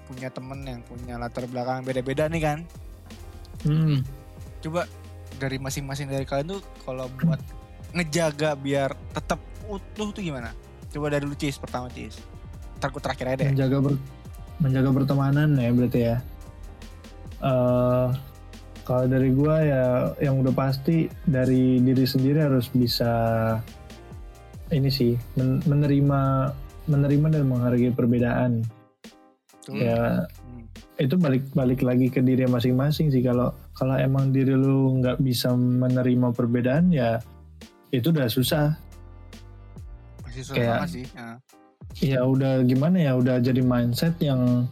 punya 0.05 0.29
temen 0.31 0.59
yang 0.63 0.81
punya 0.85 1.15
latar 1.17 1.45
belakang 1.49 1.83
beda-beda 1.83 2.29
nih 2.29 2.43
kan 2.45 2.59
hmm. 3.65 4.05
coba 4.61 4.85
dari 5.37 5.59
masing-masing 5.59 6.09
dari 6.09 6.25
kalian 6.25 6.59
tuh 6.59 6.63
kalau 6.83 7.11
buat 7.23 7.41
ngejaga 7.95 8.59
biar 8.59 8.95
tetap 9.13 9.39
utuh 9.67 10.11
tuh 10.11 10.23
gimana? 10.23 10.51
Coba 10.91 11.11
dari 11.11 11.25
lu 11.27 11.35
Cis 11.35 11.59
pertama 11.59 11.91
Cis. 11.91 12.21
Gue 12.85 13.01
terakhir 13.01 13.27
aja 13.33 13.37
deh. 13.41 13.49
Menjaga 13.49 13.79
ber, 13.81 13.95
menjaga 14.61 14.91
pertemanan 14.93 15.57
ya 15.57 15.71
berarti 15.73 16.01
ya. 16.05 16.17
Eh 17.41 18.09
kalau 18.85 19.09
dari 19.09 19.33
gua 19.33 19.65
ya 19.65 19.85
yang 20.21 20.45
udah 20.45 20.53
pasti 20.53 21.09
dari 21.25 21.81
diri 21.81 22.05
sendiri 22.05 22.45
harus 22.45 22.69
bisa 22.69 23.13
ini 24.69 24.93
sih 24.93 25.17
men- 25.41 25.65
menerima 25.65 26.53
menerima 26.85 27.27
dan 27.33 27.45
menghargai 27.49 27.97
perbedaan. 27.97 28.61
Ya 29.73 30.29
Hmm. 30.29 30.69
itu 31.01 31.17
balik 31.17 31.49
balik 31.57 31.81
lagi 31.81 32.13
ke 32.13 32.21
diri 32.21 32.45
masing-masing 32.45 33.09
sih 33.09 33.25
kalau 33.25 33.57
kalau 33.75 33.95
emang 33.95 34.31
diri 34.31 34.53
lu 34.53 34.97
nggak 34.97 35.19
bisa 35.19 35.51
menerima 35.53 36.31
perbedaan 36.31 36.89
ya 36.89 37.19
itu 37.91 38.09
udah 38.09 38.27
susah. 38.27 38.75
Masih 40.23 40.43
susah 40.43 40.55
Kayak- 40.55 40.89
sih 40.89 41.05
Nah, 41.13 41.37
ya 41.97 42.23
udah 42.23 42.63
gimana 42.63 42.97
ya 42.99 43.13
udah 43.15 43.39
jadi 43.39 43.61
mindset 43.61 44.19
yang 44.19 44.67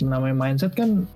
namanya 0.00 0.34
mindset 0.34 0.72
kan 0.72 1.06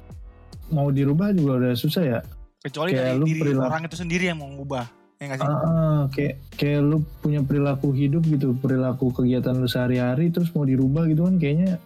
mau 0.68 0.88
dirubah 0.88 1.30
juga 1.30 1.52
udah 1.60 1.72
susah 1.74 2.02
ya. 2.02 2.20
Kecuali 2.60 2.90
Kayak 2.92 3.04
dari 3.04 3.18
lu 3.18 3.26
diri 3.26 3.40
perilaku- 3.40 3.68
orang 3.68 3.82
itu 3.84 3.96
sendiri 3.96 4.24
yang 4.26 4.38
mau 4.38 4.48
ngubah 4.48 4.86
ya 5.18 5.24
nggak 5.24 5.38
sih? 5.38 5.46
Ah, 5.46 5.58
ah, 5.62 6.00
kayak 6.10 6.34
kayak 6.52 6.80
lu 6.80 6.98
punya 7.18 7.40
perilaku 7.40 7.90
hidup 7.90 8.22
gitu 8.24 8.54
perilaku 8.56 9.10
kegiatan 9.10 9.54
lu 9.54 9.66
sehari-hari 9.66 10.30
terus 10.30 10.50
mau 10.50 10.62
dirubah 10.62 11.06
gitu 11.06 11.22
kan 11.22 11.38
kayaknya 11.38 11.78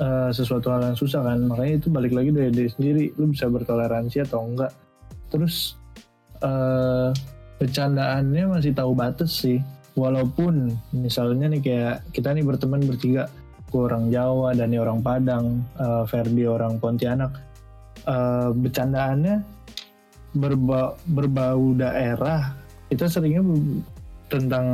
eh, 0.00 0.30
sesuatu 0.32 0.72
hal 0.72 0.92
yang 0.92 0.98
susah 0.98 1.24
kan. 1.24 1.38
Makanya 1.44 1.74
itu 1.80 1.88
balik 1.92 2.12
lagi 2.12 2.30
dari 2.32 2.50
diri 2.52 2.70
sendiri. 2.70 3.04
Lu 3.16 3.30
bisa 3.30 3.48
bertoleransi 3.48 4.24
atau 4.24 4.44
enggak. 4.44 4.72
Terus 5.32 5.76
eh 6.44 7.10
bercandaannya 7.56 8.44
masih 8.52 8.72
tahu 8.76 8.92
batas 8.92 9.32
sih. 9.32 9.60
Walaupun 9.96 10.76
misalnya 10.92 11.48
nih 11.48 11.62
kayak 11.64 11.96
kita 12.12 12.32
nih 12.36 12.44
berteman 12.44 12.84
bertiga. 12.84 13.28
Gue 13.66 13.90
orang 13.90 14.14
Jawa 14.14 14.54
dan 14.54 14.72
orang 14.78 15.00
Padang 15.02 15.64
eh, 15.80 16.04
Ferdi 16.06 16.44
orang 16.44 16.76
Pontianak. 16.78 17.32
Eh, 18.06 18.50
bercandaannya 18.52 19.56
berba- 20.36 20.94
berbau 21.08 21.72
daerah 21.72 22.52
kita 22.86 23.10
seringnya 23.10 23.42
tentang 24.26 24.66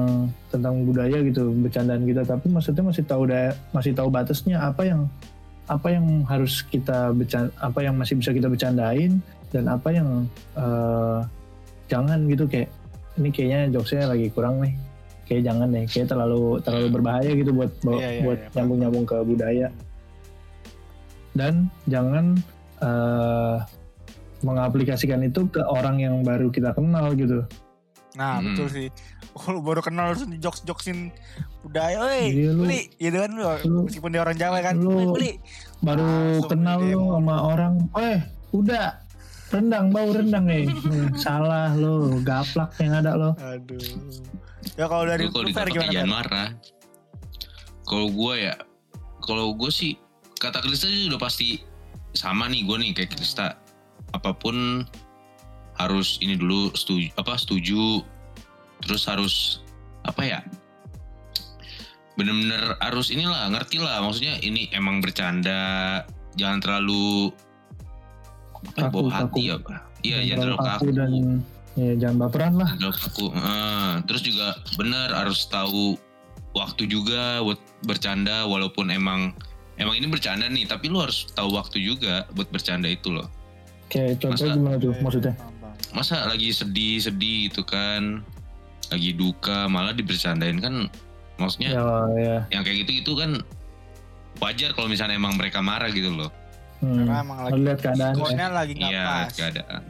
tentang 0.49 0.81
budaya 0.83 1.21
gitu 1.21 1.53
bercandaan 1.55 2.03
kita 2.03 2.25
tapi 2.25 2.49
maksudnya 2.49 2.83
masih 2.83 3.05
tahu 3.05 3.23
daer- 3.27 3.59
masih 3.71 3.93
tahu 3.93 4.09
batasnya 4.09 4.57
apa 4.59 4.83
yang 4.83 5.05
apa 5.67 5.89
yang 5.89 6.25
harus 6.25 6.65
kita 6.65 7.13
becan 7.13 7.53
apa 7.59 7.79
yang 7.81 7.95
masih 7.95 8.17
bisa 8.17 8.33
kita 8.33 8.49
bercandain 8.49 9.21
dan 9.53 9.69
apa 9.69 9.89
yang 9.89 10.25
eh, 10.57 11.19
jangan 11.87 12.25
gitu 12.27 12.49
kayak 12.49 12.73
ini 13.15 13.29
kayaknya 13.29 13.61
jokesnya 13.71 14.09
lagi 14.09 14.33
kurang 14.33 14.57
nih 14.59 14.73
kayak 15.23 15.43
jangan 15.45 15.69
deh 15.69 15.85
kayak 15.85 16.09
terlalu 16.09 16.43
terlalu 16.61 16.89
berbahaya 16.91 17.31
gitu 17.31 17.53
buat 17.53 17.71
Iya, 17.85 18.09
iya, 18.11 18.23
buat 18.25 18.39
iya, 18.39 18.47
paham. 18.47 18.57
nyambung 18.57 18.79
nyambung 18.81 19.05
ke 19.05 19.17
budaya 19.21 19.69
dan 21.33 21.55
jangan 21.85 22.37
eh, 22.81 23.57
mengaplikasikan 24.41 25.23
itu 25.23 25.47
ke 25.47 25.63
orang 25.63 25.97
yang 25.97 26.15
baru 26.21 26.49
kita 26.49 26.75
kenal 26.75 27.15
gitu. 27.15 27.47
Nah 28.13 28.37
Hmm. 28.37 28.51
betul 28.51 28.67
sih. 28.69 28.89
Oh, 29.33 29.49
lu 29.49 29.61
baru 29.61 29.81
kenal 29.81 30.13
harus 30.13 30.29
jokes 30.37 30.61
joksin 30.63 31.09
budaya, 31.61 32.01
woi, 32.01 32.29
Iya, 32.29 32.51
lu- 32.53 32.63
beli, 32.63 32.81
gitu 32.95 33.17
kan 33.17 33.31
lu, 33.33 33.45
meskipun 33.83 34.11
dia 34.11 34.21
orang 34.21 34.37
Jawa 34.37 34.59
kan, 34.61 34.77
lu- 34.77 35.13
beli. 35.13 35.41
Baru 35.81 36.05
Langsung 36.05 36.51
kenal 36.51 36.79
lu 36.79 37.01
sama 37.11 37.37
orang, 37.43 37.75
eh 37.97 38.21
udah 38.51 39.01
rendang 39.49 39.89
bau 39.89 40.09
rendang 40.11 40.45
nih. 40.45 40.69
Hmm, 40.85 41.17
Salah 41.17 41.73
lu, 41.73 42.21
gaplak 42.21 42.77
yang 42.77 42.93
ada 42.95 43.13
lo. 43.13 43.33
Aduh. 43.39 43.81
Ya 44.75 44.85
kalau 44.85 45.05
dari 45.05 45.25
Lu 45.25 45.31
kalau 45.31 45.43
lu 45.43 45.49
ditangkap 45.49 45.73
gimana? 45.75 45.89
jangan 45.89 45.97
Fer? 45.99 46.13
marah. 46.13 46.49
Kalau 47.83 48.09
gue 48.09 48.35
ya, 48.39 48.55
kalau 49.21 49.47
gue 49.53 49.71
sih 49.71 49.93
kata 50.37 50.61
Krista 50.61 50.87
sih 50.87 51.09
udah 51.09 51.19
pasti 51.19 51.61
sama 52.13 52.47
nih 52.47 52.63
gue 52.63 52.77
nih 52.79 52.91
kayak 52.95 53.11
Krista. 53.13 53.57
Apa 54.13 54.33
pun 54.33 54.85
harus 55.75 56.21
ini 56.21 56.37
dulu 56.37 56.69
setuju 56.73 57.09
apa 57.17 57.35
setuju 57.35 58.05
terus 58.83 59.03
harus 59.05 59.35
apa 60.03 60.23
ya 60.23 60.41
bener-bener 62.13 62.77
harus 62.79 63.09
inilah 63.09 63.49
ngerti 63.49 63.81
lah 63.81 64.03
maksudnya 64.03 64.37
ini 64.39 64.69
emang 64.71 65.01
bercanda 65.01 66.03
jangan 66.35 66.61
terlalu 66.61 67.33
apa 68.63 68.69
ya, 68.71 68.83
Kaku, 68.85 68.97
bawa 69.01 69.11
hati 69.11 69.23
kaku. 69.41 69.41
ya 69.43 69.57
Pak. 69.59 69.81
iya 70.03 70.19
Jangan 70.19 70.29
jangan 70.29 70.39
terlalu 70.39 70.59
kaku 70.69 70.87
dan 70.93 71.11
ya 71.73 71.93
jangan 71.97 72.17
baperan 72.21 72.53
lah. 72.55 72.71
Jangan 72.77 72.97
kaku 73.01 73.27
Ah, 73.35 73.93
terus 74.05 74.23
juga 74.23 74.47
benar 74.77 75.09
harus 75.11 75.41
tahu 75.47 75.97
waktu 76.53 76.83
juga 76.85 77.41
buat 77.41 77.57
bercanda 77.83 78.45
walaupun 78.45 78.87
emang 78.89 79.33
emang 79.75 79.97
ini 79.97 80.07
bercanda 80.07 80.45
nih 80.47 80.69
tapi 80.69 80.87
lu 80.87 81.01
harus 81.01 81.25
tahu 81.33 81.49
waktu 81.51 81.81
juga 81.81 82.29
buat 82.31 82.47
bercanda 82.49 82.87
itu 82.87 83.09
loh 83.09 83.25
Kayak 83.89 84.21
contohnya 84.21 84.53
Masa- 84.53 84.59
gimana 84.59 84.77
tuh 84.79 84.93
maksudnya? 85.01 85.35
Masa 85.91 86.17
lagi 86.25 86.49
sedih-sedih 86.51 87.49
gitu 87.49 87.61
kan 87.63 88.21
lagi 88.89 89.11
duka 89.13 89.67
malah 89.67 89.93
dibercandain 89.93 90.59
kan 90.59 90.89
maksudnya 91.37 91.71
Ya, 91.73 91.85
ya. 92.15 92.37
yang 92.51 92.63
kayak 92.63 92.83
gitu 92.83 92.93
itu 92.99 93.13
kan 93.15 93.31
wajar 94.39 94.73
kalau 94.73 94.87
misalnya 94.87 95.15
emang 95.15 95.35
mereka 95.35 95.61
marah 95.61 95.89
gitu 95.89 96.11
loh 96.11 96.33
Hmm. 96.79 96.99
Karena 96.99 97.23
emang 97.23 97.39
lagi 97.41 97.61
Lihat 97.63 97.79
keadaan. 97.81 98.13
pokoknya 98.13 98.47
lagi 98.51 98.73
nggak 98.75 98.91
iya 98.91 99.07
pas. 99.07 99.31
keadaan 99.33 99.83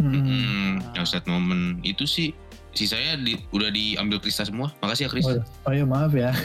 Hmm. 0.00 0.80
Yang 0.94 1.06
set 1.06 1.24
momen 1.26 1.60
itu 1.82 2.08
sih 2.08 2.32
sisanya 2.72 3.18
di, 3.18 3.36
udah 3.50 3.68
diambil 3.68 4.16
Krista 4.16 4.42
semua 4.42 4.72
makasih 4.78 5.04
ya 5.04 5.10
Kris 5.10 5.26
Oh, 5.26 5.36
oh 5.66 5.72
ya 5.74 5.84
maaf 5.84 6.08
ya. 6.10 6.32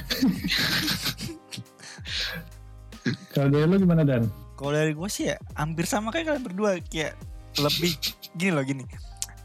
Kalau 3.32 3.48
dari 3.50 3.64
lu 3.64 3.78
gimana 3.78 4.02
Dan? 4.02 4.28
Kalau 4.56 4.72
dari 4.74 4.92
gue 4.92 5.08
sih 5.08 5.28
ya 5.28 5.38
hampir 5.54 5.86
sama 5.86 6.10
kayak 6.10 6.28
kalian 6.28 6.44
berdua 6.44 6.72
kayak 6.82 7.16
lebih 7.56 7.92
gini 8.34 8.52
loh 8.52 8.64
gini. 8.64 8.84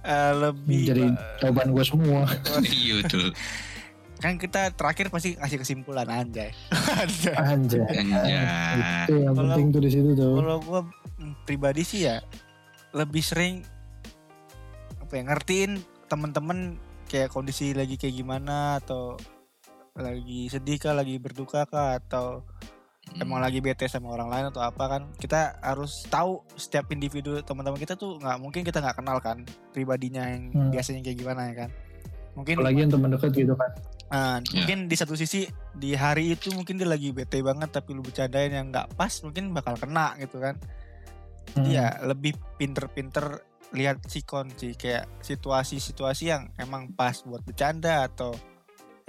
Eh, 0.01 0.33
lebih 0.35 0.83
Jadi 0.87 1.05
ba- 1.07 1.37
jawaban 1.39 1.69
gue 1.71 1.85
semua. 1.85 2.21
iya 2.65 3.01
betul 3.01 3.31
kan 4.21 4.37
kita 4.37 4.69
terakhir 4.77 5.09
pasti 5.09 5.33
kasih 5.33 5.57
kesimpulan 5.57 6.05
anjay. 6.05 6.53
Anjay. 6.69 7.33
Anjay. 7.57 7.81
Anjay. 7.89 8.37
Itu 9.09 9.13
yang 9.17 9.33
Kalau- 9.33 9.49
penting 9.49 9.67
tuh 9.73 9.81
di 9.81 9.91
situ 9.91 10.11
tuh. 10.13 10.33
Kalau 10.37 10.57
gue 10.61 10.81
pribadi 11.45 11.81
sih 11.81 12.05
ya 12.05 12.21
lebih 12.93 13.25
sering 13.25 13.65
apa 15.01 15.13
ya 15.17 15.23
ngertiin 15.25 15.81
temen-temen 16.07 16.77
kayak 17.09 17.33
kondisi 17.33 17.73
lagi 17.73 17.97
kayak 17.97 18.13
gimana 18.15 18.77
atau 18.79 19.17
lagi 19.97 20.47
sedih 20.47 20.77
kah, 20.77 20.93
lagi 20.93 21.17
berduka 21.17 21.65
kah 21.65 21.97
atau 21.97 22.45
Hmm. 23.03 23.23
emang 23.23 23.41
lagi 23.41 23.59
bete 23.59 23.85
sama 23.85 24.09
orang 24.09 24.29
lain 24.29 24.47
atau 24.49 24.61
apa 24.61 24.85
kan 24.87 25.03
kita 25.17 25.57
harus 25.59 26.05
tahu 26.07 26.45
setiap 26.53 26.87
individu 26.89 27.41
teman-teman 27.41 27.77
kita 27.77 27.95
tuh 27.95 28.17
nggak 28.17 28.39
mungkin 28.39 28.61
kita 28.63 28.79
nggak 28.79 28.97
kenal 28.97 29.19
kan 29.19 29.43
pribadinya 29.73 30.25
yang 30.27 30.53
Hmm. 30.53 30.69
biasanya 30.69 31.01
kayak 31.03 31.19
gimana 31.19 31.41
ya 31.47 31.55
kan 31.59 31.71
mungkin 32.33 32.55
Apalagi 32.57 32.79
yang 32.79 32.93
teman 32.93 33.11
dekat 33.11 33.31
gitu 33.35 33.55
kan. 33.55 33.71
ah, 34.09 34.39
Ya. 34.39 34.53
mungkin 34.55 34.79
di 34.87 34.95
satu 34.95 35.15
sisi 35.15 35.45
di 35.73 35.93
hari 35.93 36.33
itu 36.33 36.51
mungkin 36.51 36.77
dia 36.77 36.87
lagi 36.87 37.11
bete 37.11 37.41
banget 37.41 37.73
tapi 37.73 37.91
lu 37.91 38.01
bercandain 38.01 38.53
yang 38.53 38.69
nggak 38.69 38.95
pas 38.95 39.11
mungkin 39.21 39.51
bakal 39.51 39.75
kena 39.75 40.15
gitu 40.19 40.39
kan 40.39 40.61
Hmm. 41.51 41.67
Iya 41.67 41.99
lebih 42.05 42.39
pinter-pinter 42.55 43.43
lihat 43.71 43.99
sikon 44.05 44.51
sih 44.53 44.71
kayak 44.73 45.09
situasi-situasi 45.21 46.25
yang 46.27 46.47
emang 46.55 46.91
pas 46.91 47.23
buat 47.23 47.43
bercanda 47.43 48.05
atau 48.05 48.31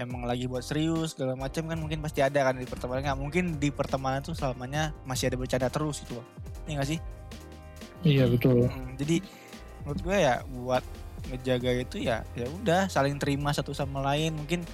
emang 0.02 0.26
lagi 0.26 0.46
buat 0.46 0.62
serius 0.62 1.14
segala 1.14 1.38
macam 1.38 1.64
kan 1.64 1.78
mungkin 1.78 2.02
pasti 2.02 2.20
ada 2.20 2.42
kan 2.42 2.58
di 2.58 2.66
pertemanan 2.66 3.02
nggak 3.06 3.20
mungkin 3.20 3.46
di 3.56 3.70
pertemanan 3.70 4.20
tuh 4.20 4.34
selamanya 4.34 4.92
masih 5.06 5.30
ada 5.30 5.38
bercanda 5.38 5.70
terus 5.70 6.02
gitu 6.02 6.18
loh 6.18 6.26
ini 6.66 6.76
gak 6.76 6.90
sih 6.90 7.00
Iya 8.02 8.26
betul. 8.26 8.66
Mm, 8.66 8.98
jadi 8.98 9.22
menurut 9.86 10.00
gue 10.02 10.18
ya 10.18 10.36
buat 10.42 10.82
ngejaga 11.30 11.70
itu 11.78 12.02
ya 12.02 12.26
ya 12.34 12.50
udah 12.50 12.90
saling 12.90 13.22
terima 13.22 13.54
satu 13.54 13.72
sama 13.72 14.02
lain 14.02 14.34
mungkin 14.34 14.66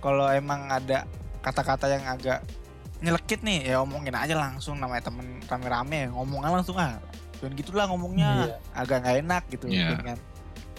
kalau 0.00 0.24
emang 0.26 0.64
ada 0.66 1.04
kata-kata 1.44 1.92
yang 1.92 2.04
agak 2.08 2.40
nyelekit 3.00 3.44
nih 3.44 3.68
ya 3.68 3.84
omongin 3.84 4.16
aja 4.16 4.32
langsung 4.36 4.76
namanya 4.76 5.12
temen 5.12 5.40
rame-rame 5.44 6.08
ngomongnya 6.08 6.50
langsung 6.50 6.80
ah 6.80 6.96
dan 7.40 7.52
gitulah 7.52 7.84
ngomongnya 7.88 8.48
Iya. 8.48 8.56
agak 8.72 8.96
nggak 9.00 9.16
enak 9.20 9.42
gitu 9.52 9.64
Iya. 9.68 9.76
mungkin 9.84 10.00
kan 10.00 10.18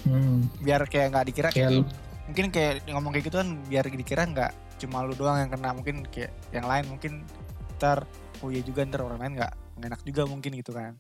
Hmm. 0.02 0.38
biar 0.66 0.82
kayak 0.90 1.14
nggak 1.14 1.26
dikira 1.30 1.50
Kayak 1.54 1.86
mungkin 2.32 2.48
kayak 2.48 2.88
ngomong 2.88 3.12
kayak 3.12 3.28
gitu 3.28 3.38
kan 3.44 3.60
biar 3.68 3.84
dikira 3.92 4.24
nggak 4.24 4.52
cuma 4.80 5.04
lu 5.04 5.12
doang 5.20 5.36
yang 5.44 5.52
kena 5.52 5.76
mungkin 5.76 6.08
kayak 6.08 6.32
yang 6.56 6.64
lain 6.64 6.88
mungkin 6.88 7.28
ntar 7.76 8.08
oh 8.40 8.48
iya 8.48 8.64
juga 8.64 8.88
ntar 8.88 9.04
orang 9.04 9.20
lain 9.20 9.34
nggak 9.36 9.54
enak 9.84 10.00
juga 10.08 10.24
mungkin 10.24 10.56
gitu 10.56 10.72
kan. 10.72 10.96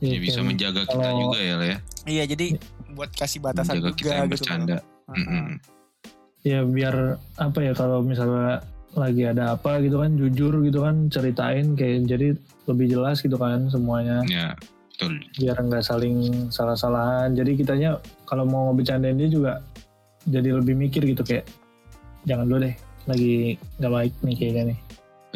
Iya, 0.00 0.16
ya 0.16 0.20
bisa 0.24 0.40
menjaga 0.40 0.82
kita 0.88 0.98
kalau- 0.98 1.20
juga 1.28 1.38
ya 1.44 1.54
lah 1.60 1.66
ya. 1.68 1.78
Iya 2.08 2.24
jadi 2.32 2.46
buat 2.96 3.12
kasih 3.12 3.44
batasan 3.44 3.76
menjaga 3.76 3.92
juga 3.92 3.98
kita 4.00 4.12
yang 4.16 4.24
gitu 4.24 4.34
bercanda. 4.40 4.78
Mm-mm. 5.12 5.46
ya 6.42 6.58
biar 6.66 7.20
apa 7.38 7.58
ya 7.62 7.72
kalau 7.76 8.02
misalnya 8.02 8.64
lagi 8.98 9.22
ada 9.28 9.54
apa 9.54 9.78
gitu 9.84 10.00
kan 10.00 10.16
jujur 10.16 10.64
gitu 10.64 10.82
kan 10.82 11.06
ceritain 11.12 11.76
kayak 11.76 12.08
jadi 12.08 12.34
lebih 12.66 12.86
jelas 12.88 13.20
gitu 13.20 13.36
kan 13.36 13.68
semuanya. 13.68 14.24
Ya 14.26 14.56
betul. 14.90 15.20
Biar 15.38 15.60
nggak 15.60 15.84
saling 15.84 16.48
salah-salahan. 16.50 17.36
Jadi 17.36 17.60
kitanya 17.60 18.00
kalau 18.32 18.48
mau 18.48 18.72
ngebecandain 18.72 19.20
dia 19.20 19.28
juga 19.28 19.60
jadi 20.24 20.56
lebih 20.56 20.72
mikir 20.72 21.04
gitu 21.04 21.20
kayak 21.20 21.44
jangan 22.24 22.48
dulu 22.48 22.64
deh 22.64 22.74
lagi 23.04 23.60
nggak 23.76 23.92
baik 23.92 24.14
nih 24.24 24.34
kayaknya 24.40 24.62
nih 24.72 24.78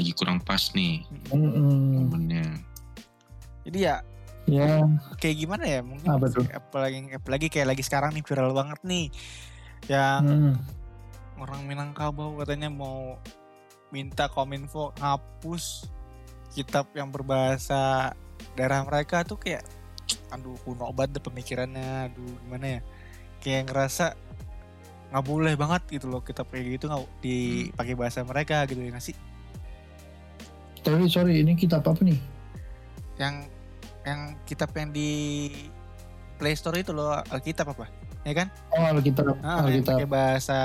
lagi 0.00 0.12
kurang 0.16 0.40
pas 0.40 0.72
nih 0.72 1.04
Mm-mm. 1.28 2.08
momennya 2.08 2.56
jadi 3.68 3.78
ya 3.78 3.96
ya 4.48 4.80
kayak 5.20 5.36
gimana 5.44 5.64
ya 5.68 5.80
mungkin 5.84 6.08
Apa 6.08 6.32
tuh? 6.32 6.48
apalagi 6.48 7.12
apalagi 7.12 7.52
kayak 7.52 7.76
lagi 7.76 7.84
sekarang 7.84 8.16
nih 8.16 8.24
viral 8.24 8.56
banget 8.56 8.80
nih 8.80 9.12
yang 9.92 10.24
mm, 10.24 10.54
orang 11.36 11.68
Minangkabau 11.68 12.40
katanya 12.40 12.72
mau 12.72 13.20
minta 13.92 14.30
kominfo 14.32 14.96
hapus 14.96 15.90
kitab 16.56 16.88
yang 16.96 17.12
berbahasa 17.12 18.16
daerah 18.56 18.86
mereka 18.88 19.20
tuh 19.20 19.36
kayak 19.36 19.66
aduh 20.30 20.56
kuno 20.62 20.90
banget 20.92 21.18
deh 21.18 21.24
pemikirannya. 21.24 22.12
Aduh 22.12 22.34
gimana 22.46 22.66
ya? 22.78 22.80
Kayak 23.42 23.62
ngerasa 23.70 24.06
nggak 25.06 25.24
boleh 25.26 25.54
banget 25.54 25.82
gitu 25.86 26.10
loh 26.10 26.18
kitab 26.18 26.50
kayak 26.50 26.82
gitu 26.82 26.90
nggak 26.90 27.06
dipakai 27.22 27.94
bahasa 27.94 28.26
mereka 28.26 28.66
gitu 28.66 28.82
ya 28.82 28.90
nggak 28.90 29.06
sih? 29.06 29.16
Tapi 30.82 31.06
sorry 31.10 31.42
ini 31.42 31.54
kitab 31.54 31.86
apa 31.86 32.02
nih? 32.02 32.18
Yang 33.18 33.34
yang 34.06 34.20
kitab 34.46 34.70
yang 34.74 34.90
di 34.94 35.10
Play 36.38 36.54
Store 36.54 36.78
itu 36.78 36.94
loh 36.94 37.10
Alkitab 37.32 37.74
apa? 37.74 37.90
Ya 38.22 38.34
kan? 38.34 38.50
Oh 38.74 38.82
Alkitab. 38.82 39.38
Ah, 39.42 39.66
yang 39.66 39.82
Alkitab. 39.82 39.90
pakai 39.94 40.06
bahasa 40.06 40.60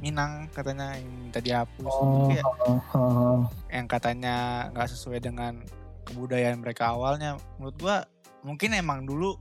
Minang 0.00 0.48
katanya 0.56 0.96
yang 0.96 1.12
minta 1.12 1.44
dihapus 1.44 1.92
oh, 1.92 2.32
Kayak 2.32 2.44
oh, 2.64 2.80
oh, 2.80 2.80
oh. 2.96 3.40
yang 3.68 3.84
katanya 3.84 4.66
nggak 4.72 4.88
sesuai 4.96 5.20
dengan 5.20 5.60
kebudayaan 6.08 6.56
mereka 6.56 6.96
awalnya. 6.96 7.36
Menurut 7.60 7.76
gua 7.76 7.96
mungkin 8.44 8.72
emang 8.76 9.04
dulu 9.04 9.36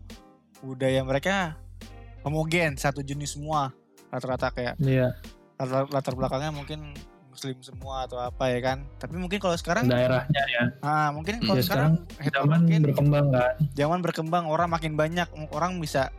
budaya 0.59 1.03
mereka 1.07 1.55
homogen 2.23 2.75
satu 2.75 2.99
jenis 2.99 3.39
semua 3.39 3.71
rata-rata 4.11 4.51
kayak 4.51 4.75
iya. 4.83 5.15
latar, 5.55 5.87
latar 5.87 6.13
belakangnya 6.17 6.51
mungkin 6.51 6.91
muslim 7.29 7.55
semua 7.63 8.03
atau 8.03 8.19
apa 8.19 8.51
ya 8.51 8.59
kan? 8.59 8.83
Tapi 8.99 9.15
mungkin 9.15 9.39
kalau 9.39 9.55
sekarang 9.55 9.87
daerahnya 9.87 10.43
ya. 10.49 10.63
Ah 10.83 11.13
mungkin 11.15 11.39
kalau 11.39 11.61
Ya, 11.61 11.63
sekarang, 11.63 12.03
zaman 12.19 12.67
heterogen, 12.67 12.81
berkembang 12.83 13.25
kan? 13.31 13.53
Zaman 13.79 13.99
berkembang 14.03 14.43
orang 14.49 14.67
makin 14.67 14.99
banyak 14.99 15.29
orang 15.55 15.79
bisa 15.79 16.11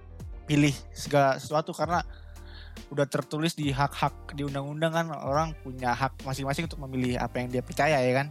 pilih 0.48 0.72
segala 0.96 1.36
sesuatu 1.36 1.76
karena 1.76 2.00
udah 2.88 3.04
tertulis 3.04 3.52
di 3.52 3.68
hak-hak 3.68 4.32
di 4.32 4.48
undang-undang 4.48 4.96
kan? 4.96 5.06
Orang 5.12 5.52
punya 5.60 5.92
hak 5.92 6.24
masing-masing 6.24 6.70
untuk 6.70 6.80
memilih 6.88 7.20
apa 7.20 7.42
yang 7.42 7.52
dia 7.52 7.60
percaya 7.60 8.00
ya 8.00 8.24
kan? 8.24 8.28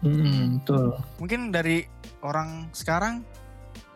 Hmm, 0.00 0.64
betul. 0.64 0.96
mungkin 1.20 1.52
dari 1.52 1.84
orang 2.24 2.72
sekarang 2.72 3.20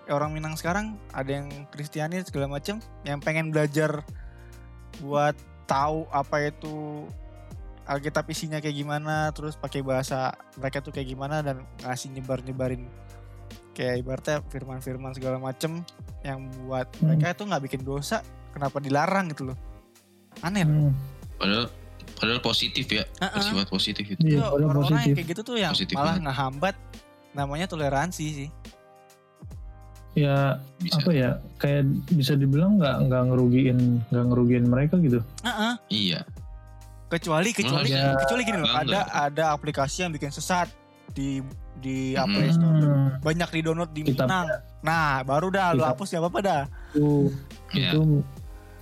orang 0.06 0.30
Minang 0.30 0.54
sekarang 0.54 0.96
ada 1.10 1.30
yang 1.30 1.48
Kristiani 1.68 2.20
segala 2.20 2.46
macam 2.46 2.76
yang 3.02 3.18
pengen 3.18 3.48
belajar 3.48 4.04
buat 4.98 5.34
tahu 5.64 6.04
apa 6.08 6.46
itu 6.46 7.08
Alkitab 7.84 8.24
isinya 8.26 8.58
kayak 8.58 8.74
gimana 8.74 9.28
terus 9.30 9.54
pakai 9.54 9.80
bahasa 9.80 10.32
mereka 10.54 10.80
tuh 10.80 10.88
kayak 10.90 11.04
gimana 11.06 11.40
dan 11.40 11.62
ngasih 11.80 12.10
nyebar 12.10 12.40
nyebarin 12.40 12.88
kayak 13.72 14.00
ibaratnya 14.00 14.40
firman-firman 14.46 15.12
segala 15.12 15.36
macem 15.36 15.84
yang 16.20 16.38
buat 16.62 16.88
Hmm. 16.94 17.10
mereka 17.10 17.34
itu 17.34 17.42
nggak 17.44 17.62
bikin 17.62 17.82
dosa 17.82 18.24
kenapa 18.50 18.78
dilarang 18.78 19.28
gitu 19.28 19.44
loh 19.46 19.58
aneh 20.40 20.62
loh 20.62 20.88
Hmm. 20.88 20.94
Padahal 21.34 21.66
padahal 22.14 22.40
positif 22.40 22.86
ya, 22.86 23.04
bersifat 23.18 23.66
positif 23.66 24.04
itu. 24.06 24.22
Iya, 24.22 24.38
Itu 24.38 24.40
padahal 24.40 24.54
orang-orang 24.54 24.78
yang 24.78 24.94
positif. 24.94 25.14
kayak 25.14 25.28
gitu 25.28 25.42
tuh 25.42 25.56
yang 25.58 25.72
Positif 25.74 25.94
malah 25.94 26.06
banget. 26.08 26.24
ngehambat 26.24 26.74
namanya 27.34 27.66
toleransi 27.66 28.24
sih 28.30 28.48
Ya 30.14 30.62
Bisa. 30.79 30.98
apa 30.98 31.11
ya 31.11 31.31
kayak 31.57 31.83
bisa 32.09 32.35
dibilang 32.35 32.79
nggak 32.79 32.96
nggak 33.05 33.22
ngerugiin 33.29 33.79
nggak 34.09 34.24
ngerugiin 34.24 34.64
mereka 34.64 34.94
gitu. 34.98 35.18
Heeh. 35.40 35.74
Iya. 35.88 36.20
kecuali 37.05 37.50
kecuali 37.50 37.88
Ya, 37.88 38.16
kecuali 38.16 38.42
gini 38.42 38.59
loh 38.59 38.70
ada 38.70 39.07
ada 39.07 39.44
aplikasi 39.50 40.03
yang 40.03 40.11
bikin 40.11 40.31
sesat 40.31 40.66
di 41.11 41.38
di 41.77 42.11
Hmm. 42.12 42.27
Play 42.27 42.50
Store 42.50 42.79
banyak 43.22 43.48
di 43.50 43.61
download 43.61 43.90
di 43.92 44.03
Minang 44.03 44.50
nah 44.81 45.22
baru 45.22 45.46
dah 45.46 45.68
Kitab- 45.72 45.94
hapus 45.94 46.09
ya 46.11 46.18
apa 46.18 46.27
apa 46.27 46.40
dah 46.40 46.62
itu 46.90 47.31
Iya. 47.70 47.90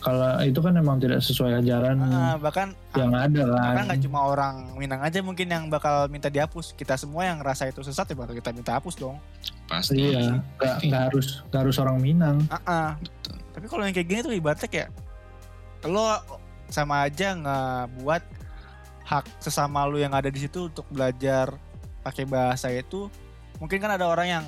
Itu 0.02 0.10
kalau 0.10 0.42
itu 0.42 0.58
kan 0.58 0.74
emang 0.74 0.98
tidak 0.98 1.22
sesuai 1.22 1.62
ajaran 1.62 1.94
Ah, 2.02 2.34
bahkan 2.34 2.74
yang 2.92 3.14
ada 3.14 3.46
kan. 3.46 3.62
bahkan 3.70 3.84
nggak 3.86 4.00
cuma 4.02 4.18
orang 4.26 4.54
Minang 4.74 4.98
aja 4.98 5.22
mungkin 5.22 5.46
yang 5.46 5.70
bakal 5.70 6.10
minta 6.10 6.26
dihapus 6.26 6.74
kita 6.74 6.98
semua 6.98 7.22
yang 7.22 7.38
ngerasa 7.38 7.70
itu 7.70 7.80
sesat 7.80 8.10
ya 8.10 8.18
baru 8.18 8.34
kita 8.34 8.50
minta 8.50 8.74
hapus 8.74 8.98
dong 8.98 9.22
Pasti. 9.64 10.10
Iya, 10.10 10.42
nggak 10.58 10.76
nggak 10.84 11.02
harus 11.06 11.46
nggak 11.46 11.60
harus 11.62 11.76
orang 11.78 11.96
Minang. 11.96 12.42
Ah, 12.50 12.58
ah. 12.66 12.88
Betul. 12.98 13.36
tapi 13.52 13.66
kalau 13.68 13.82
yang 13.84 13.94
kayak 13.94 14.08
gini 14.08 14.20
tuh 14.20 14.34
ibaratnya 14.34 14.66
kayak 14.66 14.90
lo 15.84 16.18
sama 16.66 17.06
aja 17.06 17.38
ngebuat 17.38 18.22
hak 19.04 19.24
sesama 19.38 19.86
lu 19.86 19.96
yang 19.96 20.10
ada 20.10 20.26
di 20.26 20.42
situ 20.42 20.66
untuk 20.66 20.82
belajar 20.88 21.54
pakai 22.02 22.26
bahasa 22.26 22.66
itu 22.68 23.06
mungkin 23.58 23.78
kan 23.78 23.94
ada 23.94 24.10
orang 24.10 24.26
yang 24.26 24.44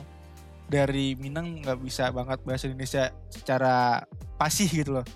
dari 0.67 1.15
Minang 1.15 1.61
nggak 1.61 1.79
bisa 1.79 2.11
banget 2.11 2.43
bahasa 2.43 2.67
Indonesia 2.67 3.13
secara 3.29 4.03
pasih 4.35 4.67
gitu 4.67 4.99
loh 4.99 5.07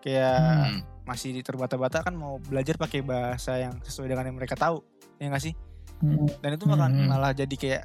kayak 0.00 0.36
Hmm. 0.40 0.80
masih 1.04 1.34
terbata-bata 1.42 2.00
kan 2.00 2.14
mau 2.14 2.38
belajar 2.38 2.78
pakai 2.78 3.02
bahasa 3.02 3.58
yang 3.58 3.74
sesuai 3.82 4.08
dengan 4.08 4.24
yang 4.26 4.36
mereka 4.36 4.54
tahu 4.54 4.80
ya 5.18 5.28
nggak 5.28 5.42
sih 5.42 5.54
Hmm. 6.00 6.24
dan 6.40 6.56
itu 6.56 6.64
bakal 6.64 6.88
Hmm. 6.88 7.08
malah 7.08 7.32
jadi 7.32 7.52
kayak 7.52 7.84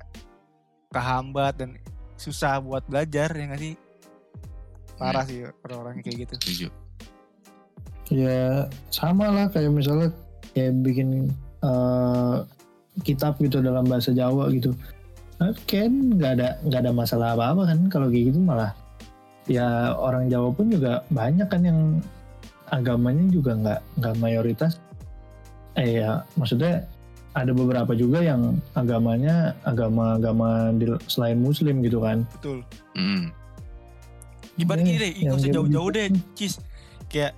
kehambat 0.89 1.53
dan 1.59 1.69
susah 2.15 2.63
buat 2.63 2.87
belajar 2.87 3.27
ya 3.29 3.43
nggak 3.45 3.59
sih 3.59 3.73
parah 4.95 5.27
sih 5.27 5.43
orang-orang 5.67 5.99
kayak 5.99 6.23
gitu 6.23 6.33
Setuju. 6.39 6.67
Ya 8.07 8.69
sama 8.87 9.27
lah 9.27 9.49
kayak 9.49 9.73
misalnya 9.73 10.13
kayak 10.53 10.77
bikin 10.79 11.33
eh, 11.59 12.35
kitab 13.01 13.35
gitu 13.41 13.59
dalam 13.59 13.83
bahasa 13.83 14.13
Jawa 14.13 14.47
gitu. 14.53 14.71
Nah, 15.35 15.51
kan 15.67 15.91
nggak 16.15 16.31
ada 16.39 16.47
nggak 16.63 16.81
ada 16.85 16.91
masalah 16.93 17.33
apa-apa 17.33 17.67
kan 17.67 17.79
kalau 17.89 18.07
kayak 18.07 18.31
gitu 18.31 18.39
malah 18.39 18.71
ya 19.45 19.67
orang 19.93 20.27
Jawa 20.27 20.49
pun 20.51 20.67
juga 20.67 21.05
banyak 21.07 21.45
kan 21.45 21.61
yang 21.61 21.79
agamanya 22.67 23.25
juga 23.29 23.51
nggak 23.53 23.79
nggak 23.95 24.15
mayoritas. 24.17 24.81
Eh 25.75 25.99
ya 25.99 26.23
maksudnya 26.33 26.87
ada 27.31 27.51
beberapa 27.51 27.91
juga 27.91 28.23
yang 28.23 28.55
agamanya 28.73 29.53
agama-agama 29.61 30.71
di- 30.73 30.97
selain 31.05 31.35
Muslim 31.35 31.81
gitu 31.81 31.99
kan. 31.99 32.23
betul 32.31 32.63
Hmm. 32.95 33.27
ibarat 34.55 34.81
Iya, 34.81 34.87
gini 34.87 34.97
deh 34.97 35.11
nggak 35.21 35.35
usah 35.35 35.51
jauh-jauh 35.51 35.89
deh 35.91 36.07
cis 36.31 36.53
kayak 37.05 37.35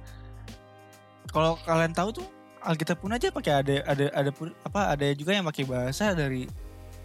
kalau 1.27 1.57
kalian 1.59 1.91
tahu 1.91 2.13
tuh 2.13 2.27
Alkitab 2.61 2.99
pun 2.99 3.09
aja 3.09 3.31
pakai 3.31 3.53
ada 3.57 3.75
ada 3.85 4.05
ada 4.13 4.29
apa 4.61 4.81
ada 4.93 5.05
juga 5.11 5.33
yang 5.33 5.41
pakai 5.43 5.65
bahasa 5.65 6.13
dari 6.13 6.45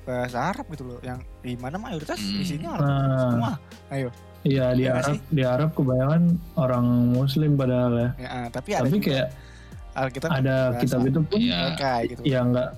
bahasa 0.03 0.53
Arab 0.53 0.69
gitu 0.69 0.85
loh 0.85 1.01
yang 1.01 1.17
di 1.41 1.57
mana 1.57 1.79
mayoritas 1.79 2.19
Hmm. 2.19 2.43
isinya 2.45 2.77
orang 2.77 2.89
Nah. 2.93 3.21
semua 3.25 3.53
Iya 4.43 4.75
di 4.75 4.85
Iya 4.85 4.99
Arab 4.99 5.15
sih? 5.15 5.19
di 5.31 5.43
Arab 5.43 5.71
kebanyakan 5.73 6.23
orang 6.57 6.87
Muslim 7.11 7.55
padahal 7.55 7.93
ya. 7.95 8.09
ya, 8.19 8.31
tapi 8.51 8.71
ada 8.75 8.83
Tapi 8.85 8.97
juga 8.97 9.07
kayak 9.07 9.29
Alkitab 9.93 10.29
ada 10.33 10.57
kitab 10.81 11.01
itu 11.05 11.21
pun 11.23 11.39
Iya. 11.39 11.59
mereka 11.69 11.91
gitu 12.05 12.21
ya 12.25 12.41
nggak 12.43 12.69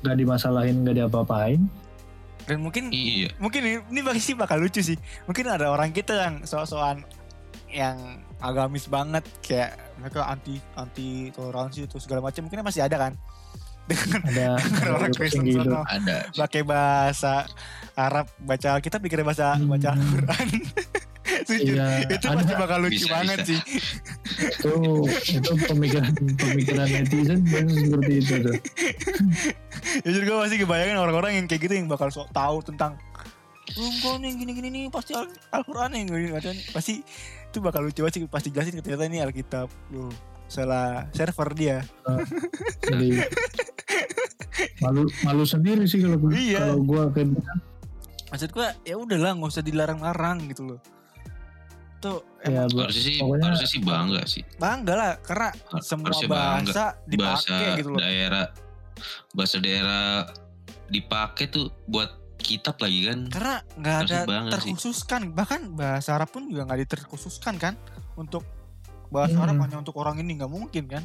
nggak 0.00 0.16
dimasalahin 0.16 0.76
nggak 0.80 0.96
diapa-apain. 0.96 1.60
dan 2.40 2.56
mungkin 2.60 2.90
Iya. 2.90 3.30
mungkin 3.36 3.60
ini, 3.62 3.78
ini 3.86 4.00
pasti 4.00 4.32
bakal 4.34 4.58
lucu 4.58 4.80
sih 4.80 4.96
mungkin 5.24 5.44
ada 5.46 5.68
orang 5.68 5.90
kita 5.90 6.14
yang 6.16 6.34
so-soan 6.42 7.04
yang 7.70 7.96
agamis 8.40 8.86
banget 8.86 9.22
kayak 9.40 9.78
mereka 9.96 10.26
anti 10.26 10.58
anti 10.74 11.30
toleransi 11.30 11.86
itu 11.86 12.00
segala 12.00 12.24
macam 12.24 12.48
mungkin 12.48 12.64
masih 12.64 12.82
ada 12.82 12.96
kan 12.96 13.12
dengan 13.90 14.20
Ada, 14.22 14.46
ada 14.78 14.90
orang 14.92 15.02
yang 15.04 15.16
Kristen 15.16 15.42
gitu. 15.44 15.58
sono 15.60 15.82
Ada. 15.82 16.16
pakai 16.32 16.62
bahasa 16.62 17.44
Arab 17.92 18.30
baca 18.38 18.70
kita 18.78 18.96
pikir 18.96 19.20
bahasa 19.20 19.52
Hmm. 19.52 19.66
baca 19.68 19.88
Al-Quran 19.92 20.46
Iya, 21.46 22.04
itu 22.06 22.26
ada. 22.26 22.36
pasti 22.36 22.52
bakal 22.54 22.78
lucu 22.80 22.96
Bisa, 23.00 23.10
banget 23.12 23.38
bisa. 23.40 23.48
sih 23.48 23.60
Itu 24.50 24.72
itu 25.30 25.50
pemikiran 25.64 26.10
pemikiran 26.36 26.86
netizen 26.86 27.40
kan 27.44 27.64
seperti 27.66 28.12
itu 28.16 28.34
tuh. 28.40 28.54
Jujur 30.04 30.22
gue 30.22 30.36
masih 30.38 30.58
kebayangin 30.58 30.96
orang-orang 30.96 31.32
yang 31.34 31.46
kayak 31.46 31.62
gitu 31.62 31.74
yang 31.76 31.86
bakal 31.86 32.10
sok 32.10 32.30
tahu 32.30 32.62
tentang 32.62 32.98
enggak 33.70 34.16
nih 34.18 34.32
gini-gini 34.34 34.68
nih 34.68 34.82
pasti 34.88 35.14
Al- 35.14 35.30
Al-Quran 35.52 35.90
yang 35.94 36.06
gini 36.08 36.28
macam 36.30 36.50
pasti 36.74 37.06
itu 37.46 37.58
bakal 37.58 37.80
lucu 37.80 38.00
banget 38.00 38.14
sih 38.16 38.22
pasti 38.26 38.48
jelasin 38.50 38.74
ternyata 38.76 39.06
ini 39.06 39.18
Alkitab 39.20 39.70
loh 39.90 40.10
salah 40.50 41.06
server 41.10 41.48
dia 41.52 41.78
Jadi 42.82 43.22
malu 44.80 45.02
malu 45.22 45.44
sendiri 45.44 45.86
sih 45.86 46.00
kalau 46.00 46.18
gua- 46.18 46.34
Iya. 46.34 46.58
kalau 46.66 46.78
gua 46.82 47.02
kayak 47.08 47.28
gitu. 47.30 47.40
maksud 48.28 48.50
gue 48.50 48.68
ya 48.84 48.94
udahlah 48.94 49.30
nggak 49.32 49.48
usah 49.48 49.62
dilarang-larang 49.62 50.38
gitu 50.46 50.62
loh 50.66 50.80
tuh 51.98 52.24
ya 52.40 52.64
Harusnya 52.64 52.90
sih 52.98 53.16
Pokoknya- 53.18 53.46
harusnya 53.46 53.68
sih 53.68 53.80
bangga 53.80 54.20
sih. 54.24 54.42
bangga 54.56 54.94
lah 54.94 55.12
karena 55.20 55.48
semua 55.80 56.06
Harusnya 56.08 56.28
bangga. 56.28 56.40
bahasa 56.40 56.84
Bahasa 56.96 57.04
dipakai 57.06 57.66
gitu 57.76 57.88
loh 57.88 57.98
daerah 57.98 58.46
bahasa 59.30 59.56
daerah 59.58 60.04
dipakai 60.86 61.44
tuh 61.46 61.68
buat 61.86 62.10
kitab 62.38 62.76
lagi 62.78 63.04
kan. 63.04 63.18
karena 63.28 63.56
nggak 63.76 63.96
ada 64.02 64.18
bangga 64.24 64.48
sih. 64.48 64.72
terkhususkan 64.72 65.22
bahkan 65.30 65.60
bahasa 65.70 66.10
Arab 66.12 66.28
pun 66.28 66.48
juga 66.48 66.64
nggak 66.64 66.80
diterkhususkan 66.82 67.54
kan 67.56 67.74
untuk 68.14 68.42
bahasa 69.10 69.34
Hmm. 69.34 69.44
Arab 69.44 69.56
hanya 69.60 69.76
untuk 69.78 69.94
orang 69.94 70.16
ini 70.18 70.38
nggak 70.38 70.48
mungkin 70.48 70.84
kan 70.88 71.04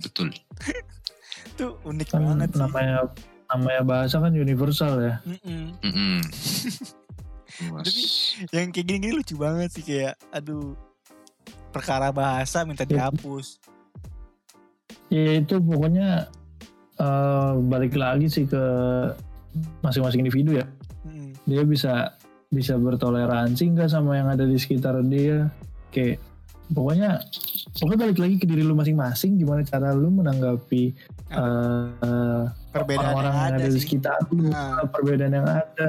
Betul. 0.00 0.32
itu 1.52 1.66
unik 1.82 2.08
kan 2.10 2.20
banget 2.20 2.48
sih 2.50 2.60
namanya 2.60 2.98
namanya 3.46 3.82
bahasa 3.82 4.18
kan 4.18 4.32
universal 4.32 4.98
ya. 4.98 5.14
Luas. 7.62 7.84
Tapi 7.86 8.02
yang 8.52 8.68
kayak 8.68 8.84
gini-gini 8.84 9.14
lucu 9.14 9.36
banget 9.36 9.70
sih 9.70 9.80
kayak 9.80 10.18
aduh 10.28 10.76
perkara 11.70 12.10
bahasa 12.10 12.64
minta 12.64 12.82
Ya. 12.82 13.08
dihapus 13.08 13.60
Ya 15.06 15.38
itu 15.38 15.56
pokoknya 15.56 16.26
eh, 16.96 17.52
balik 17.62 17.94
lagi 17.94 18.26
sih 18.26 18.44
ke 18.44 18.58
masing-masing 19.78 20.20
individu 20.20 20.58
ya. 20.58 20.66
Mm-mm. 21.04 21.32
Dia 21.46 21.62
bisa 21.62 22.18
bisa 22.46 22.74
bertoleransi 22.74 23.70
nggak 23.70 23.86
sama 23.86 24.16
yang 24.16 24.28
ada 24.28 24.42
di 24.42 24.56
sekitar 24.56 24.98
dia. 25.02 25.46
Kayak 25.88 26.18
pokoknya 26.68 27.22
pokoknya 27.74 27.98
balik 28.00 28.18
lagi 28.18 28.36
ke 28.36 28.44
diri 28.44 28.60
lu 28.60 28.74
masing-masing 28.74 29.36
gimana 29.36 29.62
cara 29.62 29.90
lu 29.90 30.10
menanggapi 30.10 30.84
eh, 31.28 32.42
perbedaan 32.70 33.02
orang-orang 33.06 33.32
yang 33.32 33.44
yang 33.44 33.52
ada 33.52 33.58
ada 33.60 33.68
di 33.68 33.80
sekitar 33.80 34.18
lu, 34.28 34.48
Nah. 34.48 34.84
perbedaan 34.88 35.32
yang 35.32 35.46
ada. 35.46 35.88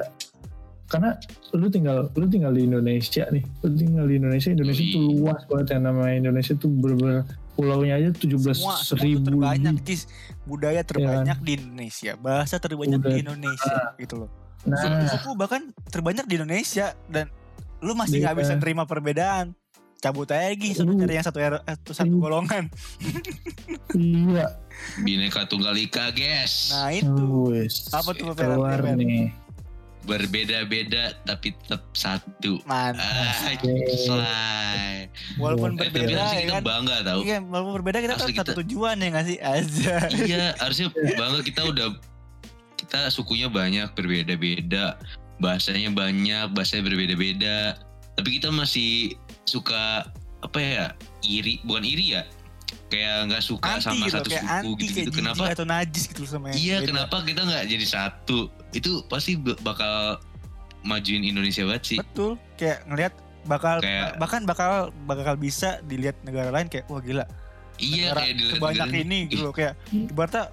Karena 0.87 1.19
lu 1.51 1.67
tinggal 1.67 2.07
lu 2.09 2.25
tinggal 2.25 2.51
di 2.51 2.63
Indonesia 2.63 3.27
nih, 3.27 3.43
lu 3.61 3.75
tinggal 3.75 4.05
di 4.05 4.15
Indonesia, 4.15 4.49
Indonesia 4.49 4.81
Yoi. 4.81 4.93
tuh 4.93 5.03
luas 5.19 5.41
banget 5.45 5.67
yang 5.69 5.83
namanya 5.83 6.15
Indonesia 6.17 6.53
tuh 6.55 6.69
bener-bener 6.71 7.21
pulaunya 7.53 7.93
aja 7.97 8.09
17 8.13 8.37
semua 8.53 8.77
semua 8.77 8.85
tuh 8.85 8.97
ribu 9.01 9.25
terbanyak 9.25 9.75
kis 9.81 10.05
budaya 10.43 10.81
terbanyak 10.81 11.37
di 11.41 11.51
Indonesia 11.55 12.13
bahasa 12.15 12.55
terbanyak 12.55 13.01
di 13.01 13.09
Budaya. 13.09 13.19
Indonesia 13.19 13.77
gitu 13.97 14.15
loh 14.15 14.29
Nah, 14.63 14.77
suku-suku 14.77 15.29
bahkan 15.33 15.61
terbanyak 15.87 16.23
di 16.23 16.35
Indonesia 16.35 16.91
dan 17.07 17.31
lu 17.79 17.93
masih 17.93 18.19
nggak 18.19 18.31
Iya. 18.31 18.41
bisa 18.41 18.53
terima 18.57 18.83
perbedaan 18.83 19.57
cabut 19.97 20.27
aja 20.27 20.49
Gi, 20.51 20.71
suruh 20.71 20.91
Lu- 20.91 20.99
cari 20.99 21.13
yang 21.13 21.23
satu 21.23 21.39
R- 21.39 21.61
eh, 21.61 21.77
satu 21.83 22.07
Lu- 22.07 22.19
golongan. 22.19 22.69
Iya. 23.91 24.45
Bineka 24.99 25.45
Tunggal 25.45 25.73
Ika, 25.75 26.11
guys. 26.11 26.69
nah 26.69 26.89
itu. 26.89 27.09
Wes, 27.49 27.89
Apa 27.89 28.13
tuh, 28.13 28.31
keluar 28.31 28.77
nih. 28.93 29.33
Berbeda-beda 30.03 31.11
tapi 31.21 31.51
tetap 31.51 31.83
satu. 31.91 32.63
man 32.63 32.95
Ah, 32.95 33.43
walaupun 35.35 35.75
Eh, 35.75 35.91
berbeda 35.91 36.15
harusnya 36.15 36.31
ya 36.31 36.45
kita 36.45 36.53
kan? 36.53 36.63
bangga 36.63 36.97
tau. 37.03 37.19
iya 37.21 37.37
walaupun 37.41 37.73
berbeda 37.75 37.97
kita 37.99 38.13
tetap 38.15 38.23
satu 38.23 38.37
kita- 38.39 38.57
tujuan 38.63 38.95
ya 38.95 39.07
nggak 39.11 39.25
sih? 39.27 39.37
Aja. 39.37 39.95
Iya 40.07 40.45
harusnya 40.63 40.87
bangga. 40.93 41.39
Kita 41.41 41.61
udah 41.65 41.87
kita 42.77 42.99
sukunya 43.09 43.49
banyak 43.49 43.91
berbeda-beda. 43.91 44.95
Bahasanya 45.37 45.91
banyak 45.91 46.55
bahasanya 46.55 46.83
berbeda-beda. 46.85 47.75
Tapi 48.15 48.39
kita 48.39 48.47
masih 48.47 49.11
suka 49.47 50.05
apa 50.37 50.59
ya 50.59 50.85
iri 51.23 51.63
bukan 51.63 51.81
iri 51.81 52.13
ya 52.13 52.23
kayak 52.87 53.31
nggak 53.31 53.41
suka 53.41 53.67
anti 53.73 53.83
sama 53.83 54.05
gitu 54.05 54.13
satu 54.13 54.29
kayak 54.29 54.43
suku 54.43 54.51
anti 54.53 54.67
gitu, 54.77 54.91
kayak 54.93 55.07
gitu. 55.07 55.17
kenapa 55.17 55.43
atau 55.49 55.65
najis 55.65 56.03
gitu 56.05 56.23
sama 56.23 56.51
iya 56.53 56.77
beda. 56.77 56.87
kenapa 56.87 57.15
kita 57.23 57.41
nggak 57.41 57.63
jadi 57.65 57.85
satu 57.87 58.39
itu 58.71 58.91
pasti 59.07 59.31
bakal 59.39 60.19
majuin 60.85 61.19
Indonesia 61.21 61.67
banget 61.67 61.83
sih. 61.85 61.97
Betul. 61.99 62.39
Kayak 62.55 62.79
ngelihat 62.87 63.13
bakal 63.43 63.75
Kayak- 63.81 64.15
bahkan 64.15 64.41
bakal 64.43 64.71
bakal 65.03 65.35
bisa 65.35 65.83
dilihat 65.83 66.15
negara 66.23 66.47
lain 66.47 66.67
kayak 66.67 66.87
wah 66.87 67.01
gila. 67.01 67.25
Iya 67.75 68.13
negara 68.13 68.19
kayak 68.21 68.33
dilihat 68.37 68.55
sebanyak 68.55 68.87
negara 68.87 69.03
ini 69.03 69.17
gitu 69.27 69.41
loh 69.41 69.51
kayak 69.51 69.73
ibaratnya 69.91 70.43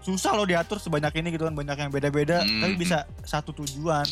susah 0.00 0.32
loh 0.32 0.46
diatur 0.46 0.78
sebanyak 0.78 1.10
ini 1.16 1.28
gitu 1.30 1.42
kan 1.42 1.54
banyak 1.54 1.76
yang 1.76 1.90
beda-beda 1.90 2.40
Hmm. 2.40 2.60
tapi 2.62 2.74
bisa 2.76 2.98
satu 3.20 3.50
tujuan 3.52 4.06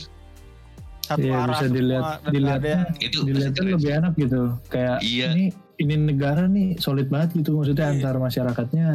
satu 1.08 1.24
Iya, 1.24 1.34
arah 1.38 1.48
bisa 1.48 1.60
semua 1.62 1.74
dilihat- 1.74 2.04
dan 2.04 2.12
nggak 2.12 2.28
ada 2.28 2.36
dilihatnya 2.36 2.78
Itu 3.00 3.18
keren. 3.56 3.68
lebih 3.72 3.90
enak 3.94 4.12
gitu. 4.14 4.42
Kayak 4.68 4.96
Iya. 5.00 5.26
ini 5.30 5.44
ini 5.78 5.94
negara 5.96 6.42
nih 6.46 6.68
solid 6.76 7.06
banget 7.06 7.28
gitu 7.34 7.50
maksudnya 7.54 7.86
Iya. 7.86 7.92
antar 7.96 8.14
masyarakatnya 8.18 8.86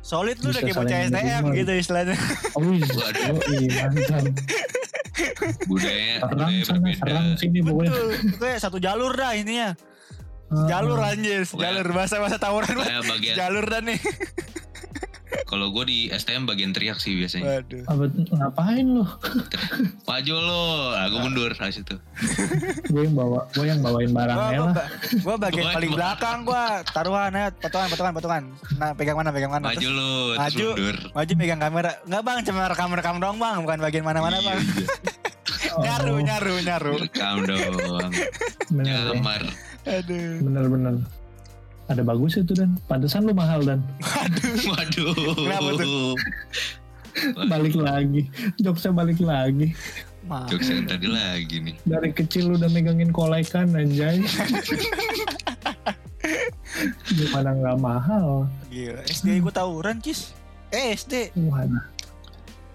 solid 0.00 0.36
lu 0.36 0.48
udah 0.50 0.60
kayak 0.60 0.76
bocah 0.76 0.98
STM 1.02 1.42
gitu 1.54 1.72
istilahnya. 1.74 2.16
Oh 2.56 2.68
iya. 2.68 2.84
Waduh. 2.86 3.24
oh, 3.30 3.40
iya 3.54 3.82
mantap. 3.86 4.24
Budaya 5.64 6.12
serang 6.18 6.28
budaya 6.28 6.60
sana 6.60 6.78
berbeda. 6.78 6.98
serang 7.00 7.26
sini 7.36 7.58
pokoknya. 7.60 7.90
Kayak 8.36 8.58
satu 8.60 8.78
jalur 8.78 9.12
dah 9.12 9.32
ininya. 9.32 9.68
Ah, 10.46 10.66
jalur 10.68 10.98
anjir. 11.00 11.42
Pokoknya- 11.42 11.64
jalur 11.72 11.86
bahasa 11.90 12.16
bahasa 12.18 12.36
tawuran 12.36 12.74
bagian 12.76 13.34
jalur 13.34 13.64
dah 13.64 13.80
nih 13.80 13.98
kalau 15.44 15.70
gue 15.70 15.84
di 15.84 15.98
STM 16.08 16.44
bagian 16.44 16.70
teriak 16.70 16.96
sih 16.96 17.14
biasanya. 17.14 17.60
waduh 17.60 17.82
apa 17.84 18.02
ngapain 18.32 18.86
lo 18.86 19.04
Maju 20.04 20.34
lo, 20.36 20.62
aku 20.94 21.16
mundur 21.18 21.50
habis 21.52 21.78
itu. 21.78 21.96
gue 22.86 23.02
yang 23.02 23.14
bawa 23.14 23.44
gue 23.50 23.64
yang 23.64 23.80
bawain 23.80 24.10
barangnya 24.10 24.56
gua, 24.56 24.70
lah 24.70 24.88
gua 25.20 25.34
bagian 25.36 25.66
paling 25.68 25.88
gua- 25.88 25.98
belakang 25.98 26.38
gua 26.42 26.64
taruhan 26.86 27.30
ya 27.30 27.46
potongan 27.52 27.88
potongan 27.88 28.12
potongan 28.12 28.44
nah 28.74 28.90
pegang 28.92 29.16
mana 29.16 29.30
pegang 29.30 29.50
mana 29.50 29.64
Maju 29.66 29.88
lo, 29.90 30.10
Maju. 30.34 30.66
mundur. 30.70 30.96
maju 31.10 31.32
pegang 31.34 31.60
kamera 31.60 31.90
nggak 32.04 32.22
bang 32.22 32.38
cuma 32.42 32.62
rekam 32.66 32.90
rekam 32.90 33.14
doang 33.16 33.36
bang 33.36 33.58
bukan 33.60 33.78
bagian 33.80 34.04
mana 34.04 34.18
mana 34.20 34.36
Iya, 34.36 34.46
bang 34.46 34.58
iya. 34.60 34.86
nyaru 35.84 36.12
Oh, 36.12 36.20
nyaru 36.20 36.54
nyaru 36.60 36.94
Rekam 37.00 37.36
dong. 37.42 38.12
ya. 38.70 39.02
Nyamar. 39.10 39.42
aduh 39.84 40.32
bener 40.40 40.64
bener 40.66 40.94
ada 41.84 42.00
bagus 42.00 42.36
itu 42.36 42.52
dan 42.56 42.80
pantesan 42.88 43.28
lu 43.28 43.36
mahal 43.36 43.60
dan 43.60 43.84
Waduh. 44.68 45.12
Kenapa 45.36 45.70
tuh? 45.78 46.14
balik 47.46 47.78
lagi 47.78 48.26
jokesnya 48.58 48.90
balik 48.90 49.22
lagi. 49.22 49.70
Jokes 50.24 50.72
yang 50.72 50.88
tadi 50.88 51.04
lagi 51.04 51.56
nih. 51.60 51.76
dari 51.84 52.08
kecil 52.10 52.56
udah 52.56 52.66
megangin 52.72 53.12
kolekan 53.12 53.76
anjay 53.76 54.24
gimana 57.12 57.52
nggak 57.52 57.78
mahal 57.78 58.48
Gila, 58.72 59.04
SD 59.04 59.44
gue 59.44 59.52
tawuran, 59.52 60.00
Cis. 60.00 60.32
Eh, 60.72 60.96
SD. 60.96 61.30
waduh 61.38 61.84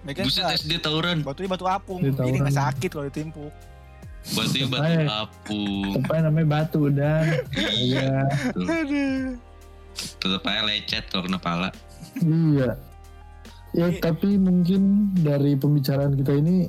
Megang 0.00 0.32
Buset. 0.32 0.64
SD 0.64 0.80
tawuran. 0.80 1.20
Batunya 1.20 1.50
batu 1.52 1.68
apung. 1.68 2.00
Jadi 2.00 2.40
nggak 2.40 2.56
sakit 2.56 2.88
kalau 2.88 3.04
ditimpuk. 3.04 3.52
Batunya 4.22 4.66
batu 4.66 4.84
Eh. 4.92 5.06
apung. 5.08 5.92
Supaya 5.96 6.20
namanya 6.22 6.48
batu 6.50 6.82
dan 6.88 7.24
iya 7.72 8.24
Aduh. 8.52 9.34
Tetep 10.16 10.42
aja 10.42 10.62
lecet 10.62 11.04
kalau 11.08 11.24
kena 11.24 11.38
pala. 11.38 11.68
iya 12.18 12.76
ya 13.70 13.86
Iya. 13.86 14.02
tapi 14.02 14.34
mungkin 14.34 14.82
dari 15.14 15.54
pembicaraan 15.54 16.12
kita 16.12 16.34
ini 16.34 16.66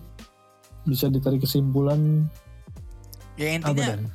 bisa 0.84 1.08
ditarik 1.08 1.42
kesimpulan 1.42 2.30
Ya 3.34 3.58
apa 3.58 3.74
intinya 3.74 4.06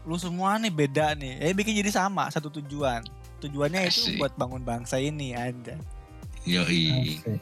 lu 0.00 0.16
semua 0.16 0.56
nih 0.56 0.70
beda 0.70 1.12
nih. 1.12 1.38
Eh 1.40 1.52
bikin 1.52 1.76
jadi 1.76 1.90
sama, 1.90 2.24
satu 2.26 2.48
tujuan. 2.52 3.04
Tujuannya 3.38 3.84
itu 3.84 4.00
Asik. 4.06 4.16
buat 4.16 4.32
bangun 4.34 4.62
bangsa 4.62 4.96
ini 4.96 5.32
aja. 5.32 5.76
Yoi. 6.42 7.20
Asik. 7.20 7.40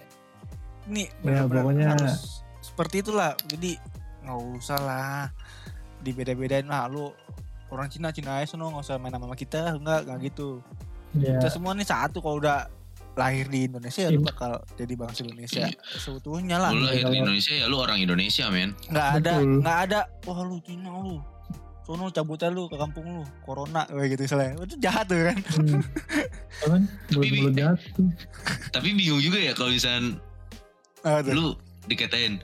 Nih, 0.86 1.06
Ya, 1.22 1.44
pokoknya- 1.44 1.92
harus 1.92 2.42
seperti 2.60 3.00
itulah. 3.00 3.38
Jadi 3.44 3.78
nggak 4.28 4.40
usah 4.54 4.78
lah. 4.78 5.32
Dibeda-bedain 5.98 6.64
lah 6.64 6.86
lu 6.86 7.10
orang 7.68 7.88
Cina 7.88 8.12
Cina 8.12 8.36
aja 8.36 8.48
sono 8.48 8.68
nggak 8.68 8.84
usah 8.84 8.96
main 8.96 9.10
sama 9.10 9.32
kita 9.32 9.72
enggak 9.74 10.04
enggak 10.04 10.18
gitu. 10.26 10.60
Ya 11.16 11.36
kita 11.36 11.48
semua 11.48 11.72
nih 11.72 11.84
satu 11.84 12.20
kalau 12.20 12.36
udah 12.38 12.68
lahir 13.12 13.44
di 13.44 13.66
Indonesia 13.66 14.00
ya 14.00 14.10
lu 14.10 14.22
Iya. 14.22 14.28
bakal 14.28 14.50
jadi 14.76 14.94
bangsa 14.94 15.20
Indonesia. 15.22 15.64
Iya. 15.66 15.74
seutuhnya 15.98 16.56
lah. 16.56 16.70
Lu 16.70 16.84
lahir 16.84 17.00
di 17.00 17.02
kalau- 17.02 17.18
Indonesia 17.18 17.52
ya 17.52 17.66
lu 17.66 17.76
orang 17.76 17.98
Indonesia 17.98 18.44
men. 18.46 18.70
nggak 18.86 19.08
ada 19.18 19.32
nggak 19.42 19.78
ada. 19.84 20.00
Wah 20.22 20.38
lu 20.40 20.56
Cina 20.60 20.92
lu. 20.94 21.18
Sono 21.82 22.12
cabut 22.12 22.36
aja 22.36 22.48
lu 22.48 22.68
ke 22.68 22.76
kampung 22.76 23.08
lu. 23.10 23.24
Corona 23.42 23.88
kayak 23.88 24.08
gitu 24.12 24.22
misalnya 24.28 24.60
itu 24.60 24.76
jahat 24.78 25.08
tuh 25.08 25.18
kan. 25.24 25.38
Hmm. 25.56 25.80
kan 26.62 26.80
Tapi- 27.10 27.32
mulut 27.34 27.54
jahat 27.54 27.78
tuh. 27.90 28.06
Tapi 28.70 28.88
bingung 28.92 29.18
juga 29.18 29.38
ya 29.40 29.52
kalau 29.52 29.72
misalnya 29.72 30.20
lu 31.26 31.56
dikatain 31.88 32.38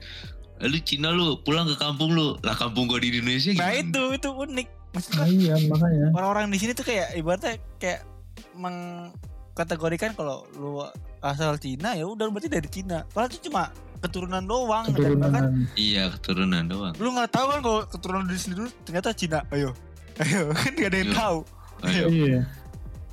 lu 0.57 0.77
Cina 0.79 1.09
lu 1.09 1.35
pulang 1.37 1.65
ke 1.65 1.75
kampung 1.75 2.11
lu. 2.11 2.39
Lah 2.39 2.53
kampung 2.53 2.85
gua 2.85 2.97
di 2.97 3.11
Indonesia 3.11 3.51
nah 3.53 3.69
gimana? 3.69 3.81
itu 3.81 4.01
itu 4.13 4.29
unik. 4.31 4.67
Maksudnya 4.91 5.19
Nah, 5.19 5.27
iya 5.27 5.55
makanya. 5.67 6.07
orang-orang 6.11 6.45
di 6.47 6.57
sini 6.57 6.71
tuh 6.71 6.83
kayak 6.83 7.11
ibaratnya 7.13 7.53
kayak 7.75 8.07
mengkategorikan 8.55 10.11
kalau 10.13 10.47
lu 10.53 10.83
asal 11.19 11.55
Cina 11.57 11.93
ya 11.93 12.05
udah 12.05 12.27
berarti 12.27 12.47
dari 12.47 12.69
Cina. 12.69 13.03
Padahal 13.05 13.29
itu 13.29 13.39
cuma 13.45 13.71
keturunan 13.97 14.43
doang 14.43 14.85
dan 14.87 15.17
bahkan 15.17 15.43
keturunan. 15.51 15.75
Iya 15.75 16.03
keturunan 16.13 16.63
doang. 16.65 16.93
Lu 16.95 17.09
nggak 17.11 17.29
tahu 17.29 17.45
kan 17.49 17.59
kalau 17.59 17.79
keturunan 17.85 18.25
di 18.25 18.37
sini 18.37 18.53
dulu 18.55 18.69
ternyata 18.81 19.11
Cina. 19.11 19.39
Ayo. 19.49 19.75
Ayo 20.17 20.47
kan 20.55 20.71
gak 20.73 20.89
ada 20.89 20.97
yang 20.97 21.11
tahu. 21.13 21.39
Ayo. 21.83 22.05
iya. 22.07 22.39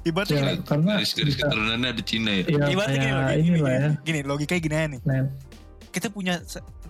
Ibaratnya 0.02 0.34
Ya, 0.34 0.42
gini, 0.52 0.66
karena 0.66 0.92
garis-garis 0.98 1.30
bisa- 1.30 1.46
keturunannya 1.46 1.88
ada 1.88 2.02
Cina 2.02 2.30
ya? 2.32 2.42
Ya 2.42 2.66
ibaratnya 2.68 2.98
gini, 2.98 3.06
gini, 3.06 3.30
ini 3.30 3.42
gini, 3.42 3.58
lah 3.58 3.70
ya. 3.70 3.78
gini, 3.78 3.94
gini, 4.02 4.20
logikanya 4.22 4.60
gini 4.60 4.74
aja 4.74 4.86
nih 4.88 5.00
Nen. 5.06 5.26
kita 5.94 6.06
punya 6.08 6.34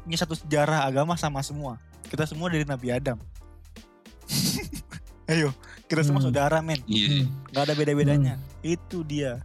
punya 0.03 0.17
satu 0.17 0.35
sejarah 0.35 0.83
agama 0.83 1.15
sama 1.15 1.41
semua. 1.41 1.79
Kita 2.05 2.25
semua 2.25 2.47
dari 2.47 2.63
Nabi 2.63 2.91
Adam. 2.91 3.19
Ayo 5.31 5.55
kita 5.87 6.03
semua 6.03 6.19
Hmm. 6.19 6.29
saudara 6.29 6.59
men. 6.61 6.81
Iya. 6.85 7.07
Sih 7.09 7.25
nggak 7.51 7.63
ada 7.63 7.75
beda-bedanya. 7.75 8.35
Itu 8.61 9.03
dia. 9.03 9.41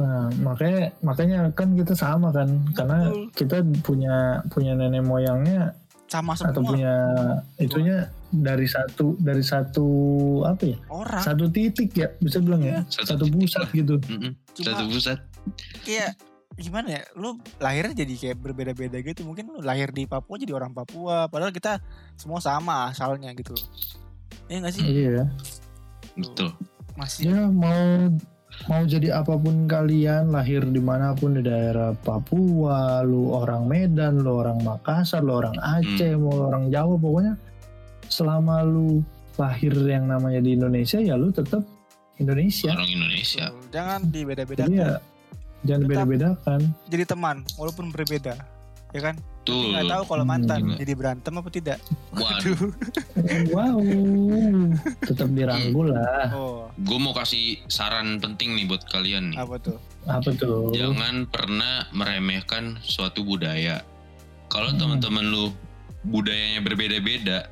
Nah, 0.00 0.32
makanya 0.40 0.96
makanya 1.04 1.38
kan 1.52 1.76
kita 1.76 1.92
sama 1.92 2.32
kan. 2.32 2.48
Karena 2.72 3.10
Betul. 3.10 3.24
kita 3.36 3.56
punya 3.84 4.14
punya 4.48 4.72
nenek 4.72 5.04
moyangnya 5.04 5.76
sama 6.08 6.32
atau 6.34 6.48
semua. 6.64 6.70
punya 6.72 6.92
itunya 7.56 7.96
dari 8.30 8.66
satu 8.66 9.14
dari 9.20 9.44
satu 9.44 9.86
apa 10.42 10.64
ya? 10.64 10.78
Orang. 10.88 11.22
Satu 11.22 11.44
titik 11.46 11.92
ya 11.92 12.08
bisa 12.18 12.40
bilang 12.40 12.64
ya? 12.64 12.80
Satu 12.88 13.14
satu, 13.14 13.24
titik. 13.28 13.36
pusat 13.36 13.60
lah. 13.60 13.70
gitu. 13.74 13.94
Mm-mm. 14.08 14.32
Cuma- 14.56 14.66
satu 14.66 14.82
pusat. 14.88 15.18
Kayak 15.84 16.10
gimana 16.60 17.00
ya 17.00 17.02
lu 17.16 17.40
lahirnya 17.56 18.04
jadi 18.04 18.14
kayak 18.14 18.38
berbeda-beda 18.38 19.00
gitu. 19.00 19.24
Mungkin 19.24 19.48
lu 19.48 19.60
lahir 19.64 19.88
di 19.90 20.04
Papua 20.04 20.36
jadi 20.36 20.52
orang 20.52 20.76
Papua 20.76 21.26
padahal 21.32 21.50
kita 21.50 21.80
semua 22.14 22.38
sama 22.44 22.92
asalnya 22.92 23.32
gitu 23.32 23.56
loh. 23.56 23.66
Iya 24.46 24.56
gak 24.68 24.72
sih? 24.76 24.84
Iya. 24.84 25.24
Betul. 26.20 26.52
Masih. 27.00 27.32
Ya 27.32 27.48
mau 27.48 28.12
mau 28.68 28.82
jadi 28.84 29.14
apa 29.14 29.38
pun 29.40 29.64
kalian 29.64 30.34
lahir 30.34 30.66
di 30.66 30.82
mana 30.82 31.16
pun 31.16 31.38
di 31.38 31.42
daerah 31.42 31.96
Papua 31.96 33.00
lu 33.06 33.32
orang 33.32 33.64
Medan 33.64 34.20
lu 34.20 34.42
orang 34.42 34.60
Makassar 34.60 35.24
lu 35.24 35.40
orang 35.40 35.56
Aceh 35.56 36.12
mau 36.20 36.34
lu 36.34 36.44
orang 36.50 36.68
Jawa 36.68 36.98
pokoknya 37.00 37.34
selama 38.10 38.66
lu 38.66 39.00
lahir 39.38 39.72
yang 39.86 40.10
namanya 40.10 40.42
di 40.44 40.58
Indonesia 40.58 41.00
ya 41.00 41.16
lu 41.16 41.32
tetap 41.32 41.64
Indonesia. 42.20 42.68
Orang 42.76 42.90
Indonesia. 42.92 43.44
Jangan 43.72 44.00
dibeda-bedakan. 44.12 44.68
Jadi 44.68 44.76
ya 44.76 45.00
jangan 45.62 45.82
beda-bedakan. 45.84 46.60
jadi 46.86 47.04
teman 47.04 47.36
walaupun 47.54 47.88
berbeda 47.88 48.34
ya 48.90 49.00
kan? 49.00 49.14
Tuh 49.40 49.72
nggak 49.72 49.88
tahu 49.88 50.02
kalau 50.04 50.24
mantan 50.24 50.60
Hmm. 50.62 50.76
jadi 50.76 50.92
berantem 50.92 51.32
apa 51.32 51.48
tidak. 51.48 51.78
Waduh. 52.12 52.58
Wow. 53.50 53.78
Tetap 55.00 55.28
dirangkul 55.30 55.90
lah. 55.90 56.28
Oh. 56.30 56.66
Gue 56.76 56.98
mau 56.98 57.12
kasih 57.12 57.60
saran 57.66 58.18
penting 58.18 58.52
nih 58.52 58.66
buat 58.66 58.82
kalian 58.86 59.32
nih. 59.32 59.38
Apa 59.38 59.56
tuh? 59.58 59.78
Apa 60.04 60.30
tuh? 60.32 60.72
Jangan 60.72 61.24
pernah 61.26 61.86
meremehkan 61.90 62.78
suatu 62.80 63.22
budaya. 63.22 63.80
Kalau 64.48 64.70
Hmm. 64.70 64.78
teman-teman 64.78 65.24
lu 65.24 65.44
budayanya 66.02 66.60
berbeda-beda, 66.60 67.46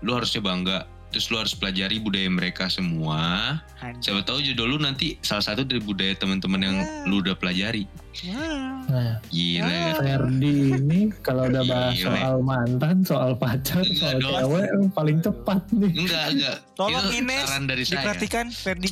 lu 0.00 0.12
harusnya 0.12 0.40
bangga. 0.40 0.78
Terus 1.18 1.34
lu 1.34 1.42
harus 1.42 1.50
pelajari 1.52 1.98
budaya 1.98 2.30
mereka 2.30 2.70
semua. 2.70 3.58
anjir 3.76 4.14
Siapa 4.14 4.22
tahu 4.22 4.38
jodoh 4.40 4.66
lu 4.68 4.78
nanti 4.78 5.18
salah 5.18 5.42
satu 5.42 5.66
dari 5.66 5.82
budaya 5.82 6.14
teman-teman 6.14 6.62
yang 6.62 6.76
Hmm. 6.78 7.10
lu 7.10 7.18
udah 7.18 7.34
pelajari. 7.34 7.90
Wah. 8.24 8.86
nah 8.86 9.12
Gila 9.26 9.66
ya. 9.66 9.92
Ferdi 9.96 10.54
ini 10.74 11.00
kalau 11.18 11.46
udah 11.46 11.62
bahas 11.64 11.92
Gile. 11.92 12.06
soal 12.08 12.36
mantan 12.40 12.96
soal 13.02 13.34
pacar 13.34 13.78
Enggak 13.80 13.98
soal 14.00 14.14
dong. 14.16 14.30
cewek 14.32 14.66
eh, 14.68 14.88
paling 14.92 15.18
tepat 15.18 15.60
nih 15.72 15.92
Enggak, 15.96 16.24
enggak. 16.32 16.56
Tolong 16.72 17.02
Itu 17.04 17.16
Ines 17.16 17.42
saran 17.44 17.64
dari 17.66 17.82
saya. 17.82 17.94
diperhatikan 17.96 18.46
Ferdi 18.48 18.88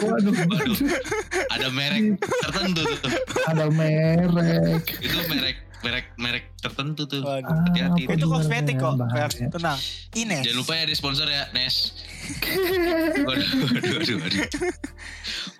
waduh 0.00 0.34
Waduh. 0.46 0.78
Ada 1.48 1.68
merek 1.68 2.02
tertentu 2.40 2.82
tuh. 2.96 3.12
ada 3.44 3.66
merek 3.68 4.82
Itu 5.00 5.18
merek 5.28 5.56
merek 5.80 6.06
merek 6.20 6.44
tertentu 6.60 7.08
tuh. 7.08 7.24
Waduh. 7.24 7.48
Hati-hati. 7.68 8.02
itu 8.04 8.26
kosmetik 8.28 8.76
kok. 8.76 9.00
Fer 9.10 9.30
tenang 9.32 9.78
Ines 10.12 10.44
Jangan 10.44 10.58
lupa 10.60 10.72
ya 10.76 10.82
ada 10.84 10.94
sponsor 10.94 11.26
ya, 11.28 11.48
Nes. 11.56 11.76
Waduh, 13.28 13.48
waduh, 13.64 13.90
waduh, 13.96 14.16
waduh. 14.20 14.40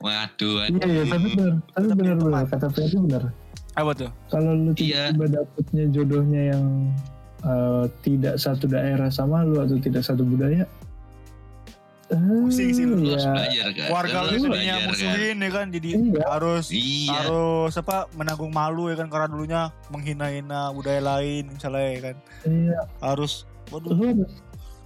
Waduh, 0.01 0.53
iya 0.71 0.87
iya 0.87 1.03
tapi 1.09 1.27
benar 1.35 1.53
tapi 1.73 1.87
benar 1.97 2.15
benar 2.21 2.45
kata 2.49 2.67
Ferdi 2.73 2.97
benar 3.01 3.33
Apa 3.75 3.91
tuh? 3.97 4.11
Kalau 4.29 4.53
lu 4.53 4.71
Iya. 4.77 5.15
tiba-tiba 5.15 5.27
dapetnya 5.41 5.85
jodohnya 5.95 6.43
yang 6.57 6.65
eh, 7.41 7.85
tidak 8.05 8.37
satu 8.37 8.69
daerah 8.69 9.09
sama 9.09 9.47
lu 9.47 9.57
atau 9.63 9.79
tidak 9.81 10.05
satu 10.05 10.21
budaya, 10.27 10.69
Pusing 12.11 12.71
sih 12.75 12.85
lu, 12.85 12.99
Lu 12.99 13.15
harus 13.15 13.23
ya, 13.23 13.31
belajar 13.31 13.67
kan. 13.71 13.87
Keluarga 13.87 14.19
Lu 14.27 14.31
jadinya 14.43 14.75
kan. 14.77 14.89
musuhin 14.91 15.37
ya 15.39 15.51
kan 15.51 15.67
jadi 15.71 15.91
Iya. 15.95 16.23
harus 16.27 16.65
Iya. 16.69 17.11
harus 17.15 17.73
apa 17.77 17.97
menanggung 18.13 18.51
malu 18.51 18.91
ya 18.91 18.99
kan 18.99 19.07
karena 19.07 19.27
dulunya 19.27 19.63
menghina-hina 19.89 20.75
budaya 20.75 20.99
lain 20.99 21.47
misalnya 21.49 21.87
ya 21.87 22.01
kan 22.03 22.17
iya, 22.45 22.81
harus 22.99 23.47
waduh 23.71 23.95
harus, 23.95 24.27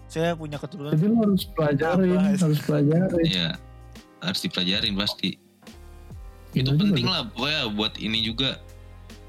saya 0.05 0.37
punya 0.37 0.61
keturunan 0.61 0.93
jadi 0.93 1.07
lu 1.09 1.17
harus 1.19 1.43
pelajarin, 1.49 2.13
Apa? 2.15 2.37
harus 2.39 2.61
pelajarin. 2.61 3.25
Iya. 3.25 3.49
Harus 4.21 4.41
dipelajarin 4.41 4.95
pasti. 4.95 5.31
Itu 6.53 6.71
Gimana 6.71 6.81
penting 6.81 7.07
lah 7.09 7.23
pokoknya 7.27 7.61
buat 7.73 7.95
ini 7.97 8.19
juga. 8.23 8.61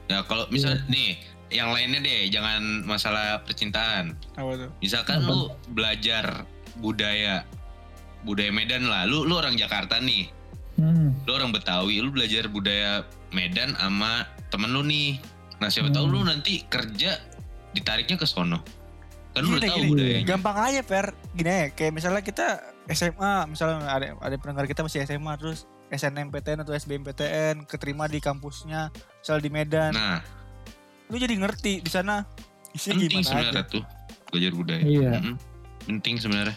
Ya 0.05 0.21
kalau 0.21 0.45
misalnya 0.47 0.83
nih 0.85 1.17
yang 1.49 1.71
lainnya 1.71 1.99
deh 1.99 2.27
jangan 2.27 2.83
masalah 2.83 3.39
percintaan. 3.41 4.13
apa 4.35 4.51
tuh 4.57 4.69
Misalkan 4.77 5.23
Apa? 5.23 5.31
lu 5.31 5.39
belajar 5.71 6.43
budaya 6.77 7.47
budaya 8.25 8.49
Medan 8.49 8.83
lah. 8.83 9.05
Lu 9.05 9.21
lu 9.21 9.33
orang 9.33 9.53
Jakarta 9.53 9.97
nih. 9.97 10.27
Hmm, 10.75 11.15
Lu 11.23 11.31
orang 11.31 11.49
Betawi, 11.49 12.03
lu 12.03 12.09
belajar 12.09 12.45
budaya 12.45 13.05
Medan 13.29 13.71
sama 13.73 14.25
temen 14.49 14.67
lu 14.69 14.81
nih. 14.81 15.21
Nah, 15.55 15.69
siapa 15.69 15.87
tahu 15.87 16.03
Hmm. 16.03 16.13
lu 16.13 16.21
nanti 16.25 16.65
kerja 16.65 17.15
ditariknya 17.71 18.17
ke 18.17 18.25
sono. 18.25 18.59
Kan 19.31 19.41
lu 19.41 19.51
Gini, 19.51 19.57
udah 19.57 19.69
tahu 19.69 19.79
gini. 19.79 19.89
budayanya. 19.89 20.25
gampang 20.25 20.57
aja 20.57 20.81
per 20.81 21.05
gini 21.31 21.51
ya 21.51 21.65
kayak 21.69 21.91
misalnya 21.91 22.21
kita 22.21 22.47
SMA 22.87 23.31
misalnya 23.45 23.83
ada 23.85 24.05
ada 24.15 24.35
pendengar 24.35 24.63
kita 24.63 24.79
masih 24.79 25.03
SMA 25.03 25.35
terus 25.35 25.63
SNMPTN 25.87 26.59
atau 26.61 26.71
SBMPTN 26.71 27.63
keterima 27.63 28.07
di 28.07 28.17
kampusnya 28.17 28.89
misal 28.91 29.37
di 29.37 29.49
Medan 29.49 29.91
Nah, 29.91 30.23
lu 31.07 31.15
jadi 31.15 31.35
ngerti 31.35 31.79
di 31.79 31.89
sana 31.89 32.23
isinya 32.71 32.95
penting 32.97 33.11
gimana 33.13 33.27
sebenarnya 33.29 33.51
aja 33.53 33.63
tuh 33.69 33.83
belajar 34.25 34.51
budaya. 34.53 34.81
Iya. 34.81 35.11
Mm-mm. 35.13 35.35
Penting 35.85 36.15
sebenarnya. 36.17 36.55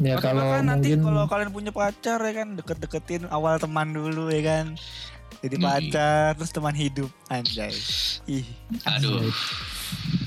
Ya 0.00 0.16
Oke, 0.16 0.24
kalau 0.24 0.42
bahkan 0.42 0.64
nanti 0.66 0.88
mungkin 0.90 1.04
kalau 1.06 1.24
kalian 1.26 1.50
punya 1.50 1.70
pacar 1.70 2.18
ya 2.18 2.32
kan 2.34 2.48
deket-deketin 2.54 3.22
awal 3.28 3.56
teman 3.56 3.88
dulu 3.90 4.28
ya 4.28 4.42
kan. 4.42 4.66
Jadi 5.40 5.56
Hmm. 5.56 5.64
pacar 5.66 6.34
terus 6.34 6.50
teman 6.50 6.74
hidup 6.74 7.08
anjay. 7.26 7.72
Ih. 8.26 8.44
Aduh, 8.86 9.28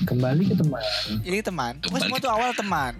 kembali 0.04 0.42
ke 0.44 0.56
teman, 0.56 0.82
ini 1.22 1.38
teman. 1.40 1.72
Pokoknya 1.76 1.86
Kembali 1.88 2.02
semua 2.08 2.18
tuh 2.20 2.32
awal 2.32 2.50
teman. 2.52 2.92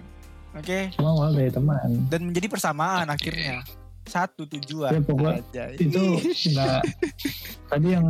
oke? 0.53 0.79
Semua 0.91 1.11
awal 1.13 1.29
dari 1.33 1.49
teman. 1.49 1.87
dan 2.07 2.21
menjadi 2.23 2.47
persamaan 2.47 3.05
Oke. 3.05 3.15
akhirnya. 3.19 3.59
Satu 4.05 4.45
tujuan 4.45 4.91
Ya, 4.91 5.01
pokok- 5.01 5.33
Anjay. 5.33 5.71
itu 5.77 6.03
enggak 6.45 6.81
tadi 7.71 7.87
yang 7.89 8.07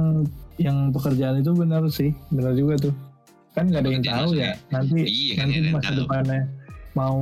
yang 0.58 0.78
pekerjaan 0.90 1.40
itu 1.40 1.52
benar 1.52 1.82
sih 1.88 2.12
benar 2.30 2.52
juga 2.52 2.76
tuh. 2.82 2.94
Kan 3.54 3.72
nggak 3.72 3.80
ada 3.80 3.90
yang 3.90 4.04
tahu 4.04 4.30
ya 4.36 4.52
nanti 4.70 5.00
Iya, 5.02 5.34
kan 5.34 5.48
nanti 5.48 5.58
yang 5.58 5.72
masa 5.72 5.92
depannya 5.96 6.42
mau 6.94 7.18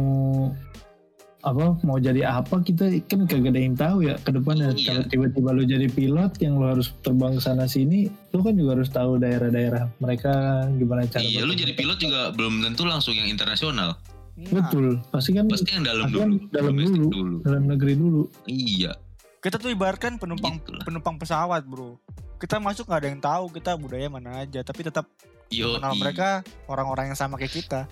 apa 1.43 1.75
mau 1.81 1.99
jadi 1.99 2.23
apa 2.33 2.55
kita 2.57 2.87
kan 3.03 3.27
kagak 3.27 3.51
ada 3.51 3.59
yang 3.59 3.75
tahu 3.75 3.97
ya 4.01 4.15
ke 4.17 4.31
depannya 4.31 4.71
Iya. 4.71 4.87
kalau 4.89 5.03
tiba-tiba 5.05 5.49
lu 5.51 5.63
jadi 5.65 5.87
pilot 5.87 6.31
yang 6.39 6.55
lu 6.55 6.65
harus 6.65 6.95
terbang 6.99 7.35
ke 7.35 7.41
sana 7.41 7.65
sini 7.65 8.07
lu 8.31 8.39
kan 8.39 8.55
juga 8.55 8.71
harus 8.73 8.87
tahu 8.87 9.19
daerah-daerah 9.19 9.91
mereka 9.97 10.31
gimana 10.73 11.03
cara 11.05 11.19
iya 11.19 11.43
lu 11.43 11.51
jadi 11.51 11.71
pilot 11.71 11.99
juga 11.99 12.31
belum 12.31 12.63
tentu 12.63 12.83
langsung 12.83 13.13
yang 13.13 13.27
internasional. 13.27 13.99
Nah, 14.33 14.49
betul 14.65 14.97
pasti 15.07 15.29
kan 15.31 15.45
Pasti 15.45 15.69
yang 15.69 15.83
dalam 15.83 16.07
Pasti 16.07 16.15
dulu, 16.15 16.23
kan 16.25 16.31
dalam 16.49 16.71
domestik 16.73 16.97
dulu. 16.97 17.11
dulu. 17.11 17.35
dalam 17.43 17.63
negeri 17.67 17.93
dulu 17.93 18.21
Iya, 18.45 18.91
kita 19.37 19.55
tuh 19.55 19.69
ibaratkan 19.69 20.15
penumpang 20.15 20.57
gitu 20.57 20.73
lah. 20.73 20.83
penumpang 20.83 21.15
pesawat 21.17 21.61
bro 21.63 21.99
kita 22.35 22.57
masuk 22.57 22.87
nggak 22.87 22.97
ada 22.97 23.09
yang 23.09 23.21
tahu 23.21 23.43
kita 23.51 23.71
budaya 23.73 24.07
mana 24.07 24.41
aja 24.41 24.59
tapi 24.59 24.81
tetap 24.81 25.05
Yo, 25.47 25.77
kenal 25.77 25.93
mereka 25.93 26.41
orang-orang 26.65 27.11
yang 27.11 27.19
sama 27.19 27.35
kayak 27.35 27.53
kita 27.53 27.85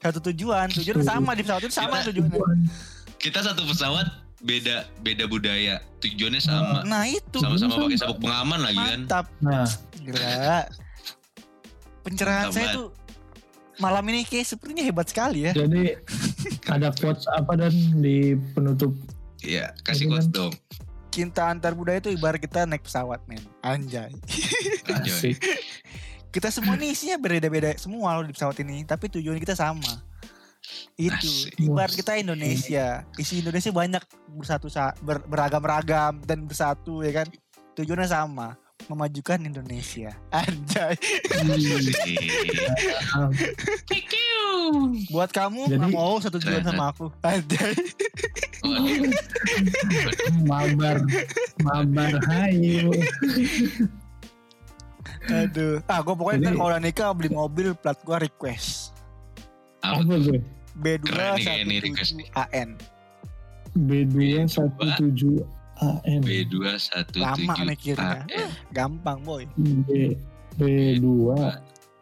satu 0.00 0.18
tujuan. 0.26 0.66
Tujuan 0.72 1.00
sama 1.02 1.32
di 1.32 1.42
pesawat 1.44 1.62
itu 1.62 1.74
sama 1.74 2.00
Kita- 2.00 2.08
tujuannya. 2.10 2.68
Kita 3.16 3.38
satu 3.42 3.62
pesawat 3.64 4.06
beda 4.40 4.88
beda 4.98 5.24
budaya, 5.26 5.84
tujuannya 6.00 6.40
sama. 6.40 6.80
nah 6.82 7.04
itu. 7.04 7.36
Sama-sama 7.36 7.76
Sama. 7.76 7.84
pakai 7.86 7.98
sabuk 7.98 8.18
pengaman 8.18 8.58
lagi 8.58 8.80
kan. 8.80 8.88
mantap. 8.98 9.26
Nah. 9.38 9.68
Gila. 9.94 10.64
Pencerahan 12.00 12.48
Mantap 12.48 12.56
saya 12.56 12.66
tuh 12.72 12.88
malam 13.76 14.04
ini 14.08 14.24
kayak 14.24 14.46
sepertinya 14.46 14.80
hebat 14.82 15.06
sekali 15.06 15.44
ya. 15.44 15.52
Jadi 15.52 16.00
ada 16.66 16.88
quotes 16.90 17.28
apa 17.28 17.52
dan 17.54 17.72
di 18.00 18.32
penutup? 18.56 18.96
Iya, 19.40 19.76
kasih 19.82 20.08
quotes 20.08 20.26
kan- 20.26 20.36
dong. 20.48 20.52
cinta 21.10 21.42
antar 21.44 21.74
budaya 21.74 21.98
itu 21.98 22.08
ibarat 22.08 22.38
kita 22.38 22.64
naik 22.64 22.80
pesawat 22.80 23.20
men. 23.26 23.42
Anjay. 23.60 24.14
Anjay. 24.86 25.34
Kita 26.30 26.48
semua 26.48 26.78
nih 26.78 26.94
isinya 26.94 27.18
beda-beda 27.18 27.74
semua 27.74 28.14
loh 28.14 28.24
di 28.24 28.32
pesawat 28.32 28.56
ini. 28.62 28.86
Tapi 28.86 29.10
tujuan 29.10 29.38
kita 29.38 29.54
sama. 29.54 30.02
Itu. 30.94 31.28
Ibarat 31.58 31.92
kita 31.92 32.14
Indonesia. 32.14 33.02
Isi 33.16 33.42
Indonesia 33.42 33.70
banyak 33.70 34.02
bersatu 34.30 34.70
sa- 34.70 34.94
ber- 35.00 35.24
beragam-ragam 35.26 36.22
dan 36.22 36.46
bersatu 36.46 37.02
ya 37.02 37.22
kan? 37.22 37.26
Tujuannya 37.74 38.06
sama. 38.06 38.54
Memajukan 38.88 39.36
Indonesia. 39.44 40.16
Anjay. 40.32 40.96
Ah, 43.12 43.28
buat 45.10 45.28
kamu 45.28 45.68
Jadi- 45.68 45.92
mau 45.92 46.16
satu 46.16 46.40
tujuan 46.40 46.64
sama 46.64 46.88
aku? 46.88 47.12
Anjay. 47.20 47.74
Mabar. 50.44 51.02
Mabar 51.60 52.12
hayu 52.28 52.88
aduh. 55.30 55.74
Ah 55.86 55.98
gue 56.00 56.14
pokoknya 56.14 56.38
Jadi- 56.38 56.46
ntar 56.46 56.54
kalau 56.56 56.68
udah 56.70 56.82
nikah 56.82 57.08
beli 57.14 57.30
mobil 57.30 57.68
plat 57.74 57.98
gue 57.98 58.16
request. 58.20 58.92
Apa 59.80 60.02
tuh? 60.04 60.42
Keren 60.80 61.30
nih 61.36 61.44
kayak 61.44 61.60
ini 61.64 61.76
request 61.80 62.12
nih. 62.16 62.28
B217 62.30 62.48
AN 62.52 62.70
B217 63.76 65.22
AN 65.80 66.20
B217 66.20 67.16
lama 67.16 67.54
mikirnya. 67.64 68.26
AN. 68.28 68.50
gampang 68.70 69.18
boy. 69.22 69.44
B 69.56 70.14
B2 70.58 71.06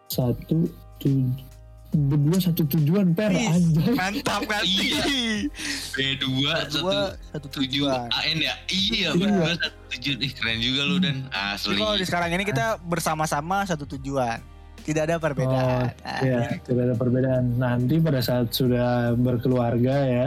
satu 0.08 0.64
tujuh 0.98 1.47
berdua 1.90 2.36
satu 2.38 2.68
tujuan 2.68 3.10
per 3.10 3.32
anjay 3.32 3.92
mantap 3.92 4.44
kan 4.44 4.60
Iya. 4.68 5.48
B2 5.90 6.24
dua 6.70 7.16
satu 7.24 7.48
tujuh 7.50 7.88
tujuan 7.88 8.08
AN 8.10 8.38
ya 8.38 8.54
iya 8.68 9.08
Iya. 9.08 9.10
berdua 9.14 9.52
satu 9.56 9.78
tujuh 9.90 10.14
ih 10.18 10.32
keren 10.32 10.58
juga 10.58 10.80
lu 10.84 10.96
dan 10.98 11.24
Tapi 11.24 11.54
asli 11.54 11.76
kalau 11.76 11.96
di 11.96 12.04
sekarang 12.04 12.30
ini 12.30 12.44
kita 12.44 12.76
bersama-sama 12.78 13.64
satu 13.64 13.88
tujuan. 13.88 14.38
Tidak 14.78 15.02
ada 15.02 15.16
perbedaan. 15.16 15.92
Ah, 16.00 16.20
ya 16.22 16.38
tidak 16.58 16.82
ada 16.82 16.94
perbedaan 16.94 17.44
nanti 17.56 17.96
pada 17.98 18.20
saat 18.20 18.48
sudah 18.50 19.12
berkeluarga 19.14 19.96
ya 20.00 20.26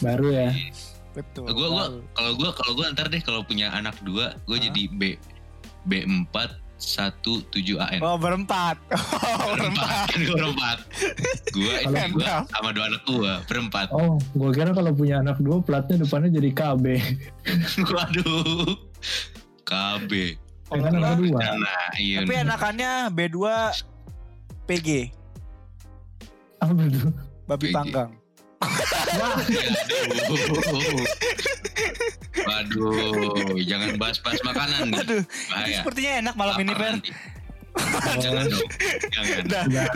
baru 0.00 0.30
ya 0.30 0.50
Betul. 1.12 1.46
Gua- 1.48 1.70
gua- 1.70 1.88
Lalu. 1.88 2.00
kalau 2.12 2.32
gua 2.34 2.50
kalau 2.52 2.72
gua 2.72 2.86
ntar 2.90 3.06
deh 3.06 3.18
kalau 3.18 3.42
punya 3.42 3.70
anak 3.70 3.94
dua 4.00 4.34
gue 4.44 4.58
jadi 4.60 4.82
B 4.90 5.14
B4 5.84 6.34
17 6.76 7.46
AN 7.76 8.00
Oh 8.00 8.16
berempat. 8.16 8.76
Oh, 9.24 9.52
berempat. 9.52 10.06
berempat. 10.08 10.08
Gue 10.16 10.34
berempat. 10.34 10.78
Gue 11.50 11.74
istri 11.80 12.10
gue 12.10 12.18
gua- 12.18 12.44
sama 12.46 12.68
dua 12.70 12.84
anak 12.86 13.02
gue 13.04 13.32
berempat. 13.46 13.86
Oh 13.90 14.14
gua 14.32 14.50
kira 14.50 14.70
kalau 14.70 14.90
punya 14.90 15.18
anak 15.18 15.38
dua 15.38 15.58
platnya 15.58 16.00
depannya 16.00 16.30
jadi 16.30 16.50
KB 16.50 16.84
waduh. 17.94 18.74
KB 19.62 20.10
ya 20.66 20.78
kan 20.80 20.92
anak 20.92 21.14
dua 21.20 21.38
nah 21.56 21.86
iya 21.94 22.18
Tapi 22.20 22.34
anakannya 22.36 22.90
B2 23.10 23.38
PG, 24.64 24.88
apa 26.58 26.82
tuh 26.88 27.12
babi 27.44 27.68
PG. 27.68 27.76
Aduh. 29.14 31.04
Waduh, 32.44 32.94
jangan 33.62 33.96
bahas-bahas 33.96 34.40
makanan 34.42 34.90
nih. 34.90 35.00
Aduh, 35.00 35.22
ini 35.22 35.48
Bahaya. 35.48 35.76
sepertinya 35.80 36.12
enak 36.20 36.34
malam 36.34 36.56
ini, 36.58 36.72
Per. 36.72 36.94
Laparan 37.74 38.22
jangan 38.22 38.44
dong, 38.46 38.68
jangan. 39.10 39.34
Sudah, 39.34 39.62
Udah, 39.66 39.86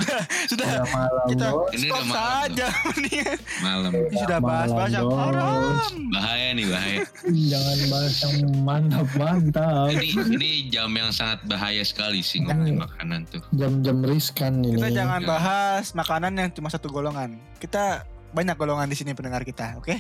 sudah. 0.50 0.66
udah 0.66 0.86
malam 0.90 1.22
Kita 1.28 1.46
Ini 1.70 1.86
stop 1.86 2.02
malam, 2.02 2.10
saja 2.10 2.66
mendingan. 2.84 3.38
Malam. 3.60 3.90
Ini 3.94 4.16
sudah 4.18 4.38
bahas-bahas 4.40 4.90
yang 4.90 5.06
haram. 5.08 5.92
Bahaya 6.10 6.48
nih, 6.50 6.66
bahaya. 6.66 6.98
jangan 7.22 7.78
bahas 7.86 8.14
yang 8.18 8.34
mantap 8.60 9.08
mantap 9.14 9.86
Ini 9.94 10.06
ini 10.26 10.50
jam 10.68 10.90
yang 10.90 11.10
sangat 11.12 11.38
bahaya 11.44 11.82
sekali 11.82 12.18
sih 12.18 12.42
ngomongin 12.42 12.82
makanan 12.82 13.20
tuh. 13.30 13.42
jam-jam 13.52 13.96
riskan 14.02 14.58
ini 14.58 14.74
Kita 14.74 14.88
jangan 14.90 15.20
Ya. 15.20 15.28
bahas 15.28 15.84
makanan 15.92 16.32
yang 16.34 16.50
cuma 16.50 16.68
satu 16.68 16.88
golongan. 16.88 17.38
Kita 17.58 18.02
banyak 18.28 18.54
golongan 18.54 18.86
di 18.86 18.96
sini 18.96 19.12
pendengar 19.12 19.42
kita, 19.42 19.76
oke? 19.76 19.88
Oke. 19.88 19.96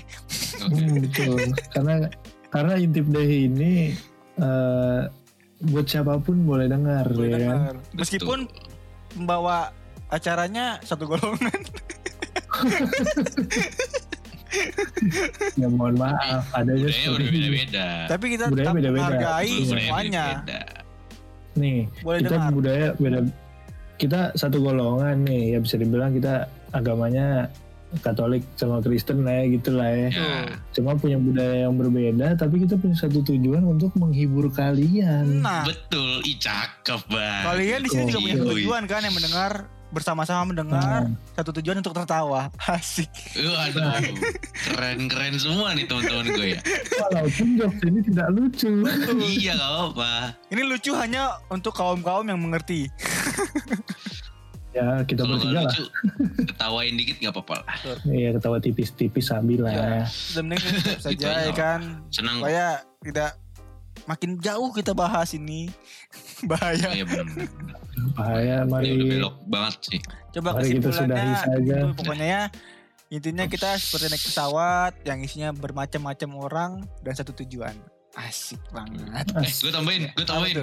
Hmm, 0.60 1.00
betul 1.00 1.38
karena 1.70 1.94
karena 2.48 2.72
intip 2.76 3.06
deh 3.06 3.24
ini 3.46 3.92
eh, 4.36 5.02
buat 5.60 5.84
siapa 5.84 6.16
pun 6.18 6.44
boleh 6.44 6.66
dengar 6.66 7.08
Boleh 7.08 7.28
ya 7.28 7.38
kan 7.40 7.58
dengar. 7.58 7.74
Meskipun 7.94 8.38
membawa 9.14 9.72
acaranya 10.08 10.78
satu 10.82 11.04
golongan. 11.06 11.60
ya 15.54 15.68
mohon 15.68 15.94
maaf 15.94 16.44
ada 16.52 16.72
aja 16.72 16.88
Budaya 16.88 17.18
beda-beda. 17.20 17.88
Tapi 18.08 18.24
kita 18.32 18.44
Budaya 18.48 18.64
tetap 18.64 18.74
beda-beda. 18.76 19.02
menghargai 19.04 19.52
Budaya 19.52 19.68
semuanya. 19.68 20.24
beda-beda. 20.40 20.60
nih 21.58 21.78
Boleh 22.00 22.18
kita 22.22 22.30
dengar. 22.30 22.50
budaya 22.54 22.86
beda 22.94 23.18
kita 23.98 24.20
satu 24.32 24.56
golongan 24.62 25.16
nih 25.26 25.42
ya 25.52 25.58
bisa 25.58 25.74
dibilang 25.74 26.14
kita 26.14 26.46
agamanya 26.70 27.50
Katolik 27.98 28.44
sama 28.52 28.78
Kristen 28.78 29.22
lah 29.22 29.32
ya 29.34 29.44
gitu 29.50 29.70
lah 29.72 29.88
ya 29.88 30.08
Ya. 30.10 30.44
cuma 30.70 30.92
punya 30.92 31.16
budaya 31.16 31.64
yang 31.64 31.74
berbeda 31.74 32.36
tapi 32.36 32.60
kita 32.60 32.74
punya 32.74 32.92
satu 32.94 33.22
tujuan 33.22 33.62
untuk 33.62 33.90
menghibur 33.94 34.48
kalian 34.48 35.40
Nah, 35.40 35.64
Betul, 35.64 36.20
ih 36.22 36.36
cakep 36.36 37.00
banget. 37.06 37.44
kalian 37.46 37.78
di 37.80 37.88
sini 37.88 38.02
juga 38.06 38.20
punya 38.22 38.36
tujuan 38.44 38.82
kan 38.84 39.00
yang 39.00 39.12
mendengar 39.12 39.52
bersama-sama 39.88 40.52
mendengar 40.52 41.08
satu 41.32 41.48
tujuan 41.54 41.80
untuk 41.80 41.96
tertawa. 41.96 42.52
Asik. 42.68 43.08
Waduh, 43.34 44.04
keren-keren 44.66 45.40
semua 45.40 45.72
nih 45.72 45.88
teman-teman 45.88 46.28
gue 46.28 46.46
ya. 46.52 46.60
walaupun 47.00 47.56
jokes 47.56 47.80
ini 47.82 48.00
tidak 48.04 48.28
lucu 48.30 48.68
iya 49.24 49.56
gak 49.56 49.64
apa-apa. 49.66 50.12
Ini 50.52 50.60
lucu 50.62 50.92
hanya 50.92 51.40
untuk 51.48 51.72
kaum-kaum 51.72 52.28
yang 52.28 52.36
mengerti. 52.36 52.84
ya 54.70 55.00
kita 55.02 55.22
Kalau 55.22 55.34
bertiga 55.34 55.50
nggak 55.54 55.64
lah 55.64 55.88
ketawain 56.44 56.94
dikit 56.94 57.16
gak 57.18 57.32
apa-apa 57.32 57.54
lah. 57.58 57.66
iya 58.06 58.28
ketawa 58.30 58.56
tipis-tipis 58.58 59.26
sabi 59.26 59.56
lah 59.56 59.72
Ya. 59.72 59.80
ya. 59.80 60.02
Mending 60.36 60.60
saja 60.96 61.10
Gitu 61.10 61.24
ya 61.24 61.52
kan. 61.52 61.80
Senang. 62.08 62.36
Supaya 62.38 62.66
tidak 63.00 63.30
makin 64.04 64.30
jauh 64.38 64.70
kita 64.70 64.92
bahas 64.92 65.32
ini. 65.32 65.72
Bahaya. 66.50 66.88
Iya 66.92 67.04
bener 67.04 67.48
bahaya 68.10 68.62
Ini 68.62 68.62
udah 68.62 68.70
mari 68.70 68.90
belok 68.94 69.36
banget 69.44 69.74
sih. 69.84 70.00
Coba 70.30 70.54
Mari 70.54 70.70
kita 70.70 70.88
sudahi 70.88 71.18
kesimpulannya 71.18 71.36
saja. 71.36 71.74
itu 71.74 71.94
pokoknya 71.94 72.26
ya 72.28 72.42
intinya 73.08 73.44
kita 73.48 73.68
seperti 73.74 74.06
naik 74.06 74.22
pesawat 74.22 74.92
yang 75.02 75.18
isinya 75.18 75.50
bermacam-macam 75.50 76.30
orang 76.36 76.72
dan 77.02 77.12
satu 77.16 77.32
tujuan. 77.34 77.74
Asik 78.14 78.60
banget. 78.68 79.26
Eh, 79.34 79.50
gue 79.50 79.72
tambahin, 79.72 80.02
gue 80.12 80.22
tambahin. 80.24 80.62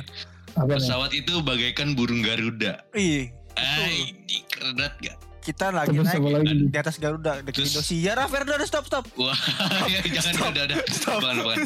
Pesawat 0.56 1.12
itu 1.12 1.42
bagaikan 1.42 1.92
burung 1.92 2.22
Garuda. 2.22 2.84
Ih, 2.94 3.32
Ay, 3.56 3.96
di 4.24 4.44
keren 4.46 4.76
banget 4.76 4.96
gak? 5.02 5.18
kita 5.40 5.70
lagi 5.70 5.94
terus 5.94 6.10
naik 6.10 6.26
lagi 6.26 6.58
di 6.66 6.74
atas 6.76 6.98
Garuda 6.98 7.38
dekat 7.38 7.54
Terus- 7.62 7.78
Indosiar. 7.78 8.18
Ah, 8.18 8.26
Ferdo, 8.26 8.50
udah 8.52 8.66
stop 8.66 8.82
stop. 8.84 9.06
Wah, 9.14 9.38
ya, 9.94 10.02
jangan 10.04 10.34
Stop. 10.34 10.50
udah 10.50 10.64
udah. 10.66 10.78
Stop. 10.90 11.20
Bukan, 11.22 11.36
bukan. 11.38 11.58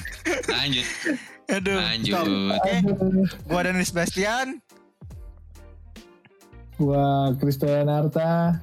Lanjut, 0.50 0.86
Aduh. 1.50 1.80
lanjut. 1.80 2.12
Stop. 2.12 2.26
Oke, 2.28 2.74
Aduh. 2.76 3.26
gua 3.48 3.60
dan 3.64 3.80
Sebastian. 3.80 4.48
gua 6.76 7.06
Christian 7.36 7.88
Arta 7.88 8.60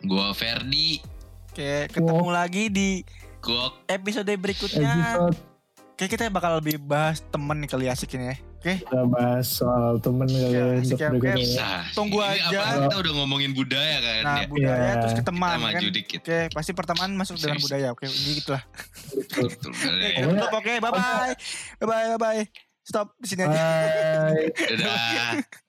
Gua 0.00 0.30
Ferdi, 0.30 1.02
Oke, 1.48 1.86
ketemu 1.88 2.26
lagi 2.28 2.64
di 2.66 2.88
gua 3.38 3.74
episode 3.86 4.30
berikutnya. 4.32 4.94
episode 4.94 5.38
Kayak 5.94 6.10
kita 6.14 6.22
bakal 6.30 6.58
lebih 6.58 6.78
bahas 6.78 7.22
temen 7.24 7.58
nih 7.58 7.66
kali 7.68 7.86
asik 7.86 8.14
ini 8.14 8.30
ya. 8.30 8.36
Oke, 8.58 8.74
kita 8.76 9.00
bahas 9.06 9.46
soal 9.48 10.02
temen 10.02 10.26
kali 10.26 10.50
Ya, 10.50 10.50
ya, 10.50 10.82
untuk 10.82 10.98
oke. 10.98 11.30
bisa. 11.32 11.66
Tunggu 11.94 12.18
Ini 12.18 12.42
aja. 12.42 12.58
apa, 12.60 12.74
kita 12.84 12.96
udah 12.98 13.12
ngomongin 13.14 13.50
budaya 13.52 13.96
kan 13.98 14.20
nah 14.20 14.36
ya. 14.36 14.46
budaya 14.46 14.74
Iya. 14.74 14.94
terus 14.98 15.12
ke 15.12 15.16
Kita 15.16 15.30
teman 15.30 15.48
kan. 15.48 15.60
maju 15.62 15.86
dikit. 15.88 16.20
Oke, 16.20 16.38
pasti 16.50 16.72
pertemanan 16.72 17.14
masuk 17.14 17.34
dengan 17.36 17.54
Bisa, 17.54 17.62
bisa. 17.62 17.70
budaya. 17.70 17.88
Oke, 17.94 18.04
ini 18.04 18.30
gitulah. 18.36 18.62
Betul, 19.30 19.70
Oke, 19.70 20.08
kita. 20.10 20.46
Oke, 20.52 20.72
bye 20.76 20.90
bye. 20.90 21.32
Bye 21.78 21.86
bye, 21.86 22.06
bye 22.08 22.18
bye. 22.18 22.42
Stop 22.82 23.14
di 23.16 23.26
sini 23.28 23.42
aja. 23.42 23.54
Bye. 24.26 24.50
Dadah. 24.74 25.67